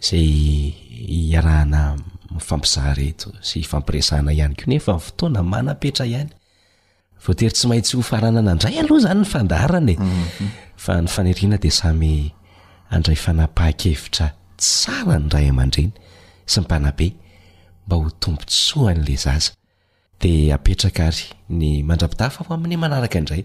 zay 0.00 0.72
iarahana 1.08 1.96
ifampizahareto 2.36 3.32
sy 3.40 3.62
fampiresana 3.64 4.32
ihany 4.32 4.52
ko 4.54 4.62
nefa 4.68 4.96
fotoana 5.00 5.40
manapetra 5.42 6.04
ihany 6.06 6.30
at 7.26 7.36
tyaitsy 7.36 7.98
haha-keira 7.98 9.26
sara 14.60 15.16
ny 15.18 15.28
ray 15.34 15.46
aman-dreny 15.52 15.90
sy 16.46 16.60
mmpanabe 16.62 17.08
mba 17.86 17.96
ho 17.96 18.10
tombontsoan'la 18.22 19.16
zaza 19.18 19.52
de 20.20 20.52
apetraka 20.54 21.06
ary 21.12 21.24
ny 21.50 21.82
mandrapidafaho 21.84 22.54
amin'ny 22.54 22.76
manaraka 22.78 23.18
indray 23.20 23.42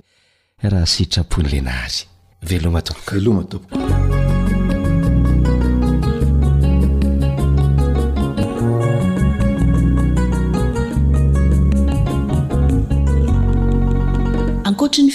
raha 0.62 0.86
sitrapon'la 0.88 1.60
nahay 1.64 2.06
velomatookelmatompoka 2.46 4.21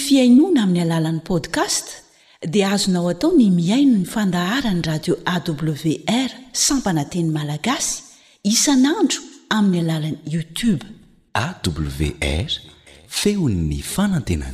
fiainoana 0.05 0.61
amin'ny 0.63 0.81
alalan'ny 0.85 1.21
podkast 1.31 1.85
dia 2.53 2.67
azonao 2.75 3.07
atao 3.13 3.31
ny 3.37 3.47
miaino 3.59 3.95
ny 4.01 4.05
fandaharany 4.13 4.81
radio 4.89 5.13
awr 5.33 6.29
sampananteny 6.65 7.29
malagasy 7.37 7.91
isanandro 8.53 9.21
amin'ny 9.57 9.79
alalan'ny 9.91 10.19
youtube 10.33 10.83
awr 11.43 12.51
feon'ny 13.19 13.79
fanantenanaateina 13.93 14.47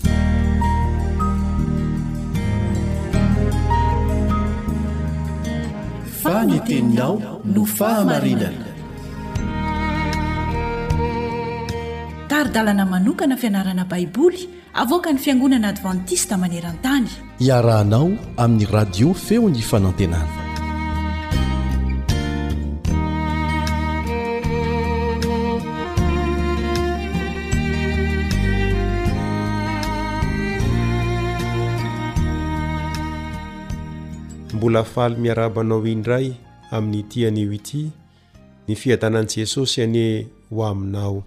naaaa 7.56 8.72
sary 12.34 12.49
dalana 12.49 12.81
manokana 12.86 13.36
fianarana 13.38 13.86
baiboly 13.86 14.41
avoaka 14.73 15.13
ny 15.13 15.19
fiangonana 15.21 15.67
advantista 15.69 16.34
maneran-tany 16.38 17.07
iaraanao 17.39 18.09
amin'ny 18.38 18.65
radio 18.65 19.13
feo 19.13 19.49
ny 19.49 19.61
fanantenana 19.61 20.29
mbola 34.53 34.84
faly 34.84 35.15
miarabanao 35.21 35.86
indray 35.88 36.27
amin'nyitianyo 36.71 37.53
ity 37.53 37.91
ny 38.67 38.75
fiadananii 38.75 39.31
jesosy 39.38 39.84
anie 39.86 40.27
ho 40.49 40.65
aminao 40.65 41.23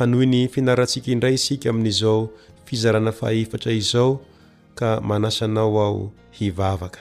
hanohi 0.00 0.26
ny 0.32 0.40
finarantsika 0.48 1.12
indray 1.12 1.36
isika 1.38 1.68
amin'izao 1.72 2.18
fizarana 2.68 3.12
faefatra 3.20 3.72
izao 3.76 4.06
ka 4.78 4.90
manasa 5.10 5.44
anao 5.48 5.76
ao 5.84 5.98
hivavaka 6.38 7.00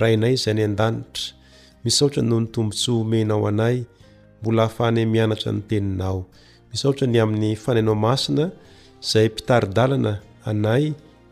raha 0.00 0.12
inay 0.18 0.34
izay 0.38 0.54
ny 0.58 0.64
an-danitra 0.66 1.38
misaotra 1.86 2.22
noho 2.26 2.40
ny 2.42 2.48
tombontsoh 2.54 3.00
menao 3.10 3.46
anay 3.50 3.76
mbola 4.42 4.62
hafany 4.66 5.06
mianatra 5.14 5.50
ny 5.56 5.62
teninao 5.70 6.20
misaotra 6.70 7.06
ny 7.12 7.18
amin'ny 7.24 7.52
fanainao 7.64 7.94
masina 8.06 8.46
izay 9.04 9.26
mpitaridalana 9.32 10.14
anay 10.50 10.84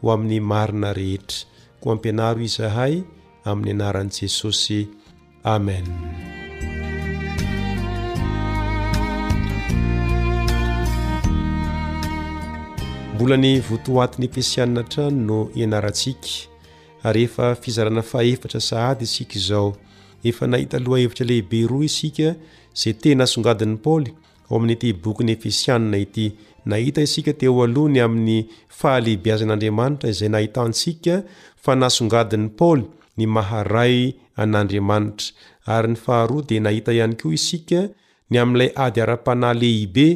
ho 0.02 0.14
amin'ny 0.14 0.38
marina 0.50 0.90
rehetra 1.00 1.38
koa 1.82 1.90
ampianaro 1.98 2.38
izahay 2.48 2.94
amin'ny 3.50 3.72
anaran'i 3.76 4.14
jesosy 4.18 4.80
amen 5.56 5.88
mbola 13.14 13.36
n'ny 13.38 13.54
votoatin'ny 13.62 14.26
efisianna 14.26 14.82
trano 14.90 15.14
no 15.26 15.36
ianarantsika 15.54 17.12
ryefa 17.14 17.46
fizarana 17.62 18.02
faefatra 18.02 18.60
sahady 18.60 19.04
isika 19.06 19.38
iao 19.42 19.68
e 20.24 20.32
nahi 20.52 20.66
eraehie 20.78 21.40
ia'y 21.50 21.68
al'yyain'y 27.64 28.40
ahaehiazn'aamantra 28.84 30.68
ysika 30.68 31.16
fa 31.64 31.72
nasongadin'ny 31.82 32.48
paly 32.58 32.84
ny 33.18 33.26
maharay 33.36 33.96
an'andriamanitra 34.36 35.26
ary 35.76 35.88
ny 35.92 35.96
fahara 36.04 36.42
de 36.50 36.58
nahita 36.66 36.92
hanyko 37.04 37.28
isika 37.38 37.80
ny 38.30 38.36
ami'lay 38.44 38.70
ady 38.84 38.98
ara-pana 39.06 39.50
lehibe 39.62 40.08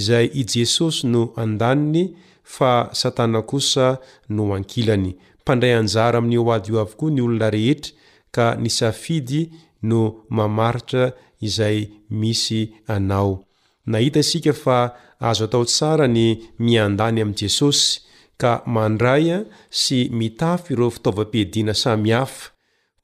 izay 0.00 0.26
ijesosy 0.42 1.02
no 1.14 1.22
andanny 1.44 2.04
fa 2.46 2.88
satana 2.94 3.42
kosa 3.42 3.98
no 4.28 4.54
ankilany 4.54 5.14
mpandray 5.42 5.74
anjara 5.78 6.18
amin'ny 6.18 6.38
o 6.38 6.46
adyio 6.54 6.78
avo 6.86 6.94
koa 7.00 7.10
ny 7.14 7.20
olona 7.26 7.50
rehetra 7.50 7.92
ka 8.34 8.46
ni 8.62 8.70
safidy 8.78 9.40
no 9.82 10.00
mamaritra 10.30 11.10
izay 11.42 11.90
misy 12.10 12.70
anao 12.94 13.44
nahita 13.86 14.20
isika 14.24 14.52
fa 14.52 14.78
azo 15.18 15.44
atao 15.46 15.64
tsara 15.64 16.06
ny 16.08 16.24
miandany 16.58 17.18
ami'i 17.22 17.38
jesosy 17.42 18.00
ka 18.36 18.62
mandraya 18.66 19.38
sy 19.70 20.08
mitafy 20.10 20.74
iro 20.74 20.90
fitaova-piadina 20.94 21.74
samy 21.74 22.10
hafa 22.14 22.50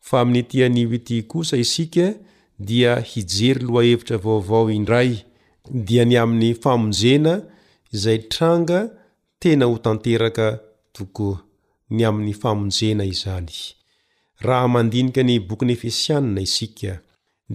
fa 0.01 0.21
amin'nytianioity 0.23 1.23
kosa 1.31 1.57
isika 1.57 2.15
dia 2.59 3.01
hijery 3.01 3.63
loha 3.67 3.83
hevitra 3.89 4.17
vaovao 4.25 4.71
indray 4.71 5.19
dia 5.87 6.05
ny 6.07 6.15
amin'ny 6.23 6.55
famonjena 6.55 7.35
izay 7.93 8.19
tranga 8.33 8.81
tena 9.43 9.67
ho 9.71 9.75
tanteraka 9.87 10.47
toko 10.97 11.27
ny 11.97 12.03
ami'ny 12.09 12.35
fahmonjena 12.43 13.03
izany 13.13 13.59
raha 14.47 14.67
mandinika 14.75 15.23
ny 15.27 15.35
bokyny 15.49 15.73
efesiana 15.77 16.41
isika 16.47 16.93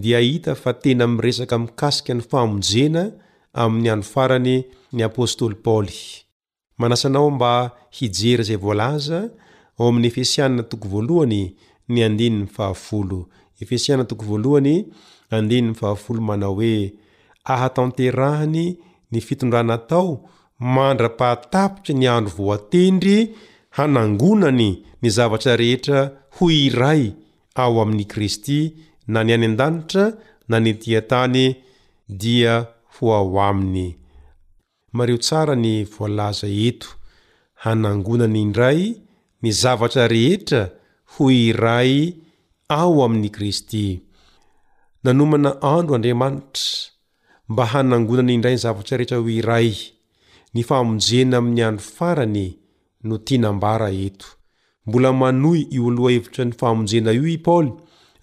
dia 0.02 0.18
hita 0.20 0.52
fa 0.62 0.70
tena 0.82 1.04
miresaka 1.14 1.56
mikasika 1.64 2.12
ny 2.18 2.22
fahamonjena 2.30 3.02
am'ny 3.62 3.88
ano 3.94 4.04
farany 4.12 4.56
ny 4.94 5.00
apôstoly 5.08 5.56
paoly 5.64 5.98
manasa 6.80 7.08
anao 7.08 7.30
mba 7.36 7.52
hijera 7.96 8.44
zay 8.48 8.58
volaza 8.64 9.20
o 9.80 9.88
am'ny 9.88 10.06
efesiaa 10.10 10.48
mnao 16.20 16.52
oe 16.60 16.74
ahatanterahany 17.54 18.64
ny 19.12 19.18
fitondrànatao 19.28 20.10
mandra-pahatapitry 20.66 21.92
ny 21.94 22.06
andro 22.10 22.34
voatendry 22.36 23.18
hanangonany 23.76 24.68
ny 25.02 25.08
zavatra 25.16 25.54
rehetra 25.60 26.00
ho 26.36 26.44
iray 26.50 27.02
ao 27.62 27.78
amin'ni 27.82 28.04
kristy 28.12 28.60
na 29.10 29.20
ny 29.22 29.32
any 29.34 29.46
an-danitra 29.48 30.04
na 30.50 30.56
ny 30.62 30.72
tiantany 30.74 31.56
dia 32.10 32.54
ho 32.94 33.04
ao 33.14 33.30
aminy 33.48 33.94
mareo 34.96 35.18
tsara 35.24 35.54
ny 35.64 35.72
voalaza 35.92 36.48
eto 36.66 36.88
hanangonany 37.62 38.40
indray 38.42 38.80
ny 39.42 39.50
zavatra 39.62 40.08
rehetra 40.14 40.60
ho 41.12 41.24
iray 41.30 41.92
ao 42.78 42.98
amin'ny 43.06 43.30
kristy 43.36 43.84
nanomana 45.04 45.50
andro 45.74 45.94
andriamanitra 45.94 46.66
mba 47.50 47.64
hanangonany 47.72 48.34
indray 48.34 48.54
ny 48.58 48.62
zavatra 48.66 48.94
rehetra 48.98 49.18
hoy 49.22 49.36
iray 49.38 49.70
ny 50.56 50.62
fahamonjena 50.64 51.38
ami'ny 51.42 51.62
andro 51.64 51.84
farany 51.94 52.44
no 53.04 53.18
tinambara 53.18 53.90
eto 53.92 54.26
mbola 54.86 55.12
manoy 55.12 55.66
io 55.70 55.88
aloha 55.90 56.12
efatra 56.12 56.44
n'ny 56.44 56.56
fahamonjena 56.60 57.10
io 57.16 57.26
i 57.28 57.38
paoly 57.38 57.72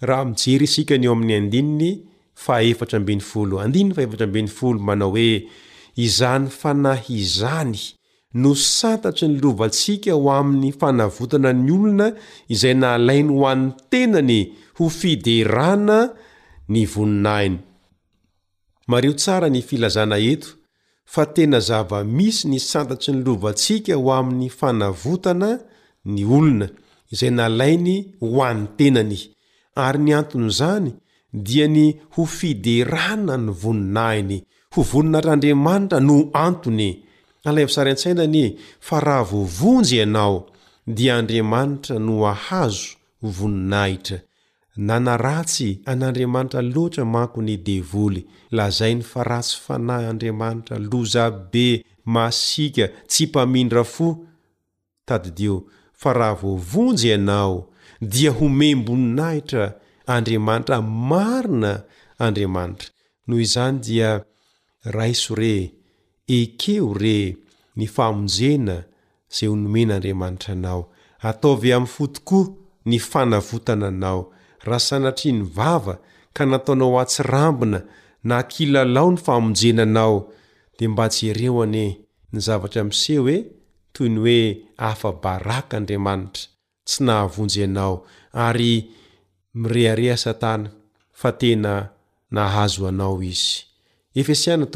raha 0.02 0.24
mijery 0.24 0.64
isika 0.66 0.98
ny 0.98 1.06
eo 1.06 1.12
ami'ny 1.14 1.46
manao 4.86 5.10
hoe 5.10 5.46
izany 5.96 6.48
fanahy 6.50 7.14
izany 7.22 7.76
no 8.34 8.54
santatry 8.54 9.28
ny 9.28 9.38
lovantsika 9.40 10.12
ho 10.12 10.30
amin'ny 10.30 10.72
fanavotana 10.72 11.52
ny 11.52 11.70
olona 11.72 12.10
izay 12.48 12.74
nahalainy 12.74 13.30
ho 13.38 13.46
an'ny 13.48 13.70
tenany 13.90 14.40
ho 14.76 14.88
fiderana 14.90 16.00
nyvoninaiyany 16.68 17.58
filzanae 19.62 20.40
fa 21.12 21.22
tena 21.34 21.58
zava-misy 21.68 22.44
ny 22.50 22.58
santatsy 22.70 23.10
ny 23.12 23.20
lovantsika 23.26 23.94
ho 24.00 24.08
amin'ny 24.18 24.48
fanavotana 24.58 25.50
ny 26.12 26.20
olona 26.38 26.66
izay 27.12 27.32
nalainy 27.38 27.96
ho 28.30 28.40
an'ny 28.50 28.66
tenany 28.78 29.18
ary 29.86 29.98
ny 30.04 30.10
antony 30.20 30.48
zany 30.58 30.90
dia 31.46 31.66
ny 31.76 31.86
ho 32.14 32.22
fiderana 32.38 33.34
ny 33.46 33.50
voninahiny 33.62 34.38
ho 34.74 34.80
voninahitr'andriamanitra 34.90 35.98
no 36.08 36.14
antony 36.46 36.90
alay 37.48 37.64
vosary 37.68 37.90
an-tsainani 37.94 38.44
fa 38.86 38.96
rahavovonjy 39.06 39.96
ianao 40.00 40.36
dia 40.96 41.12
andriamanitra 41.20 41.94
no 42.06 42.14
ahazo 42.32 42.90
voninahitra 43.38 44.18
nanaratsy 44.76 45.80
an'andriamanitra 45.86 46.62
loatra 46.62 47.04
manko 47.04 47.40
ny 47.42 47.56
devoly 47.56 48.26
lazay 48.52 48.94
ny 48.94 49.02
faratsy 49.04 49.56
fanay 49.64 50.06
andriamanitra 50.08 50.78
lozabe 50.78 51.84
masika 52.04 52.88
tsy 53.08 53.26
mpamindra 53.26 53.84
fo 53.84 54.18
sadydio 55.08 55.64
fa 55.92 56.12
rah 56.12 56.34
voavonjy 56.34 57.12
anao 57.14 57.68
dia 58.00 58.30
homemboninahitra 58.30 59.74
andriamanitra 60.06 60.82
marina 60.82 61.82
andriamanitra 62.18 62.90
noho 63.26 63.40
izany 63.40 63.78
dia 63.78 64.22
raiso 64.84 65.34
re 65.34 65.72
ekeo 66.28 66.92
re 66.94 67.36
ny 67.76 67.86
famonjena 67.86 68.84
zay 69.34 69.48
onomen'andriamanitra 69.48 70.52
anao 70.52 70.88
ataovy 71.22 71.72
am'ny 71.72 71.88
fotokoa 71.94 72.48
ny 72.86 72.98
fanavotana 72.98 73.86
anao 73.88 74.32
raha 74.66 74.80
sanatria 74.80 75.32
ny 75.34 75.42
vava 75.56 75.94
ka 76.34 76.42
nataonao 76.46 76.96
atsirambina 77.02 77.80
na 78.24 78.42
kilalao 78.42 79.10
ny 79.12 79.16
famonjenanao 79.26 80.16
de 80.78 80.88
mba 80.88 81.04
tsy 81.08 81.22
ereo 81.30 81.62
ane 81.62 81.84
ny 82.32 82.38
zavatra 82.46 82.82
mseh 82.88 83.18
hoe 83.22 83.36
toy 83.94 84.08
ny 84.12 84.18
hoe 84.24 84.38
afabaraka 84.88 85.74
andriamanitra 85.76 86.42
tsy 86.86 86.98
nahavonjy 87.06 87.62
anao 87.68 87.94
ay 88.46 88.62
miehaeha 89.60 90.16
sana 90.16 90.68
ena 91.50 91.84
ahazo 92.36 92.86
anao 92.88 93.22
izyheo 93.22 94.66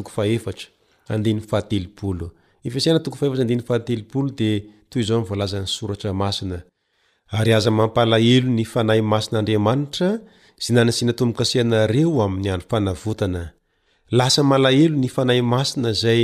de 4.38 4.50
toyzao 4.90 5.20
volaza'ny 5.28 5.66
soratra 5.66 6.12
masina 6.20 6.58
ary 7.38 7.52
aza 7.54 7.70
mampalahelo 7.70 8.50
ny 8.56 8.64
fanahy 8.72 9.02
masin'andriamanitra 9.12 10.10
zy 10.64 10.70
nany 10.74 10.92
siana 10.96 11.12
tombo-kaseanareo 11.18 12.12
amin'ny 12.26 12.48
andro 12.52 12.68
fanavotana 12.72 13.42
lasa 14.18 14.42
malahelo 14.50 14.96
ny 15.02 15.08
fanahy 15.16 15.42
masina 15.52 15.90
zay 16.02 16.22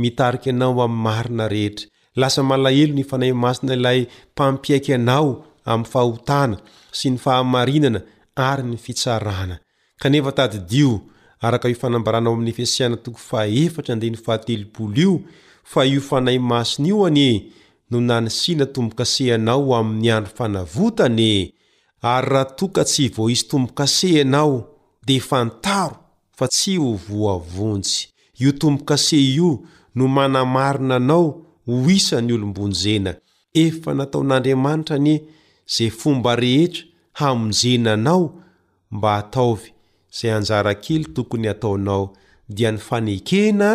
mitarika 0.00 0.50
anao 0.50 0.82
ami'ny 0.86 1.02
marina 1.04 1.44
rehetra 1.54 1.86
lasa 2.20 2.40
malahelo 2.50 2.94
ny 2.96 3.04
fanahy 3.10 3.32
masina 3.44 3.72
ilay 3.78 4.00
mpampiaiky 4.34 4.92
anao 4.98 5.28
amin'ny 5.70 5.90
fahotana 5.92 6.56
sy 6.98 7.10
ny 7.10 7.18
fahamarinana 7.24 8.00
ary 8.48 8.62
ny 8.70 8.76
fitsarana 8.76 9.56
kanefa 10.02 10.30
tadydio 10.38 10.90
araka 11.46 11.68
io 11.70 11.78
fanambaranao 11.82 12.32
amin'ny 12.34 12.52
fiasiana 12.58 12.96
toko 13.04 13.18
ea 13.46 13.70
ade 13.92 14.06
ny 14.10 14.18
i 14.18 15.06
fa 15.70 15.80
io 15.92 16.00
fanay 16.10 16.38
masina 16.50 16.88
io 16.90 17.04
ani 17.06 17.30
no 17.90 18.00
nany 18.00 18.30
siana 18.30 18.66
tombon-kaseanao 18.66 19.68
amin'ny 19.80 20.08
andro 20.12 20.32
fanavotany 20.36 21.52
ary 22.02 22.28
raha 22.32 22.50
toka 22.58 22.82
tsy 22.88 23.08
vo 23.14 23.28
izy 23.30 23.46
tombon-kase 23.50 24.08
anao 24.20 24.52
de 25.06 25.16
fantaro 25.28 25.96
fa 26.36 26.46
tsy 26.48 26.76
ho 26.82 26.90
voavontsy 27.08 28.08
io 28.40 28.52
tombo-kase 28.60 29.16
io 29.36 29.62
no 29.94 30.06
manamarina 30.08 30.96
anao 30.96 31.24
ho 31.66 31.72
hisany 31.88 32.32
olombonjena 32.32 33.12
efa 33.62 33.90
nataon'andriamanitra 33.98 34.96
ni 34.98 35.14
zay 35.76 35.90
fomba 35.90 36.36
rehetra 36.36 36.82
hamonjena 37.18 37.92
anao 37.92 38.22
mba 38.90 39.12
ataovy 39.20 39.70
zay 40.18 40.30
anjara 40.36 40.74
kely 40.74 41.04
tokony 41.14 41.48
ataonao 41.48 42.12
dia 42.48 42.70
ny 42.72 42.78
fanekena 42.78 43.70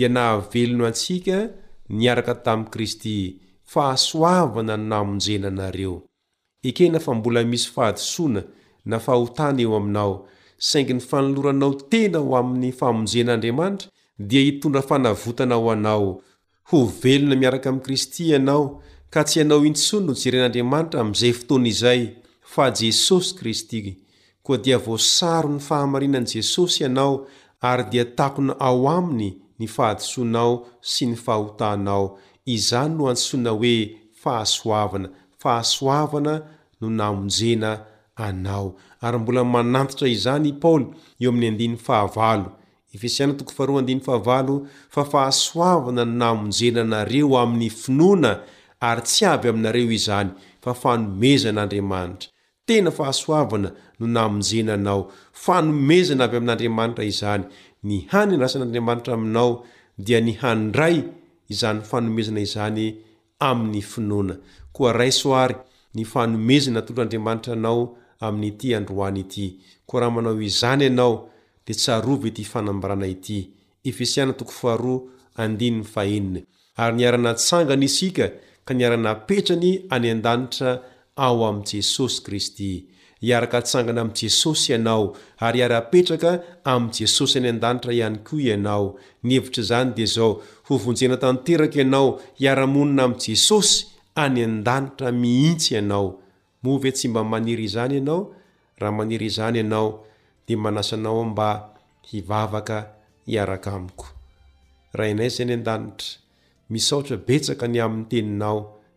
ii 0.00 0.08
naaeono 0.08 0.86
asika 0.86 1.48
nyakta' 1.90 2.64
kristy 2.70 3.36
fahasoavana 3.64 4.76
namnjena 4.76 5.50
neoe 5.50 7.14
bola 7.22 7.44
misy 7.44 7.68
ahan 7.76 8.44
n 8.86 8.92
oan 9.06 9.60
eo 9.60 9.76
ainao 9.76 10.28
saing 10.58 10.88
ny 10.90 11.00
fanloranao 11.00 11.74
tena 11.74 12.18
o 12.20 12.36
amin'ny 12.36 12.72
famonjenaandriamanitra 12.72 13.88
dia 14.18 14.40
hitondra 14.40 14.82
fanavotana 14.82 15.56
o 15.56 15.70
anao 15.70 16.22
fovelona 16.72 17.36
miaraka 17.36 17.68
amy 17.70 17.80
kristy 17.84 18.24
ianao 18.30 18.64
ka 19.12 19.20
tsy 19.28 19.34
ianao 19.40 19.64
insoy 19.70 20.00
nojeren'andriamanitra 20.06 21.00
amy 21.00 21.14
zay 21.14 21.32
fotoany 21.42 21.68
izay 21.72 22.02
fa 22.52 22.64
jesosy 22.80 23.28
kristy 23.38 23.78
koa 24.44 24.56
dia 24.64 24.78
vosaro 24.86 25.48
ny 25.54 25.60
fahamarinany 25.66 26.26
jesosy 26.34 26.76
ianao 26.84 27.14
ary 27.70 27.84
dia 27.92 28.04
takony 28.18 28.52
ao 28.68 28.78
aminy 28.96 29.28
nifahadisonao 29.58 30.52
sy 30.92 31.04
ny 31.10 31.16
fahahotanao 31.24 32.04
izany 32.54 32.92
no 32.98 33.02
ansoana 33.12 33.50
hoe 33.58 33.76
fahasoavana 34.22 35.08
fahasoavana 35.42 36.34
no 36.80 36.86
namonjena 36.90 37.70
anao 38.26 38.68
ary 39.04 39.18
mbola 39.18 39.44
manantatra 39.44 40.06
izany 40.16 40.48
i 40.48 40.52
paoly 40.62 40.86
eo 41.20 41.32
efisana 42.92 43.32
toko 43.34 43.50
farodfahvalo 43.52 44.66
fa 44.90 45.04
fahasoavana 45.04 46.04
no 46.04 46.14
namonjenanareo 46.14 47.38
amin'ny 47.38 47.70
finona 47.70 48.40
ary 48.80 49.02
tsy 49.02 49.24
avy 49.26 49.48
aminareo 49.48 49.90
izany 49.92 50.28
fa 50.62 50.74
fanomezan'andriamanitra 50.74 52.28
tena 52.66 52.90
fahasoavana 52.90 53.70
no 54.00 54.06
namonjena 54.06 54.74
anao 54.74 55.10
fanomezana 55.44 56.24
avy 56.24 56.36
amin'n'andriamanitra 56.36 57.04
izany 57.12 57.42
ny 57.82 58.06
hanyny 58.12 58.36
rasan'andriamanitra 58.40 59.14
aminao 59.14 59.64
dia 59.98 60.20
ny 60.20 60.32
handray 60.42 60.96
izany 61.50 61.80
fanomezana 61.90 62.40
izany 62.40 62.84
amin'ny 63.50 63.82
finona 63.82 64.36
koa 64.72 64.92
ray 64.92 65.10
soary 65.12 65.56
ny 65.96 66.04
fanomezana 66.04 66.82
tolo'andriamanitra 66.84 67.52
anao 67.56 67.96
amin'n'ty 68.20 68.74
androany 68.76 69.20
ity 69.24 69.46
ko 69.88 69.96
raha 70.00 70.10
manao 70.12 70.36
izany 70.42 70.86
anao 70.92 71.31
y 71.66 71.74
niarana 76.94 77.32
tsangany 77.34 77.84
isika 77.84 78.30
ka 78.64 78.72
niaranapetrany 78.74 79.82
any 79.90 80.10
andanitra 80.10 80.80
ao 81.16 81.44
am' 81.44 81.62
jesosy 81.64 82.22
kristy 82.24 82.86
iaraka 83.20 83.60
tsangana 83.62 84.00
am' 84.00 84.14
jesosy 84.14 84.72
ianao 84.72 85.14
ary 85.38 85.58
iarapetraka 85.60 86.30
am' 86.64 86.88
jesosy 86.96 87.36
any 87.38 87.48
an-danitra 87.52 87.92
iany 87.92 88.18
koa 88.26 88.40
ianao 88.52 88.96
nhevitry 89.24 89.62
zany 89.68 89.92
de 89.96 90.04
zao 90.14 90.30
hovonjena 90.66 91.16
tanteraka 91.20 91.76
ianao 91.82 92.08
iara-monina 92.42 93.02
am 93.04 93.14
jesosy 93.24 93.86
any 94.24 94.40
andanitra 94.44 95.12
mihintsy 95.12 95.74
ianao 95.76 96.06
move 96.62 96.92
tsy 96.92 97.08
mba 97.08 97.22
maniry 97.24 97.64
izany 97.68 97.96
anao 98.00 98.34
rahamaniry 98.80 99.26
izany 99.26 99.58
ianao 99.60 100.06
aaomba 100.48 101.48
i 102.12 102.18
iy 102.18 103.36
ay 104.92 105.16
ysaabetsaka 106.78 107.66
ny 107.68 107.78
amin'ny 107.84 108.08
teninao 108.10 108.56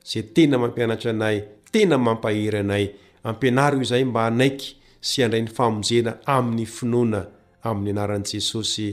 za 0.10 0.22
tena 0.34 0.56
mampianatra 0.58 1.12
anay 1.14 1.38
tena 1.74 1.98
mampahery 2.00 2.60
anay 2.64 2.86
ampianary 3.30 3.78
izay 3.86 4.04
mba 4.10 4.22
anaiky 4.32 4.68
sy 5.08 5.24
andray 5.28 5.44
ny 5.46 5.52
famonjena 5.58 6.12
amin'ny 6.36 6.64
finoana 6.76 7.22
amin'ny 7.70 7.92
anaran' 7.94 8.24
jesosy 8.32 8.90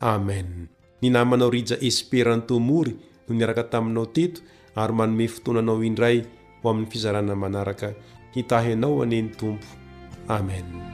amen 0.00 0.48
ny 1.04 1.06
namanao 1.14 1.50
rija 1.54 1.76
esperantomory 1.88 2.92
no 3.28 3.30
niaraka 3.38 3.64
taminao 3.72 4.06
teto 4.14 4.40
ary 4.82 4.92
manome 4.98 5.24
fitoananao 5.34 5.84
indray 5.88 6.18
ho 6.64 6.64
amin'ny 6.70 6.88
fizarana 6.92 7.34
manaraka 7.42 7.88
ithnao 8.38 8.96
aneny 9.04 9.28
tompo 9.40 9.66
amen 10.36 10.93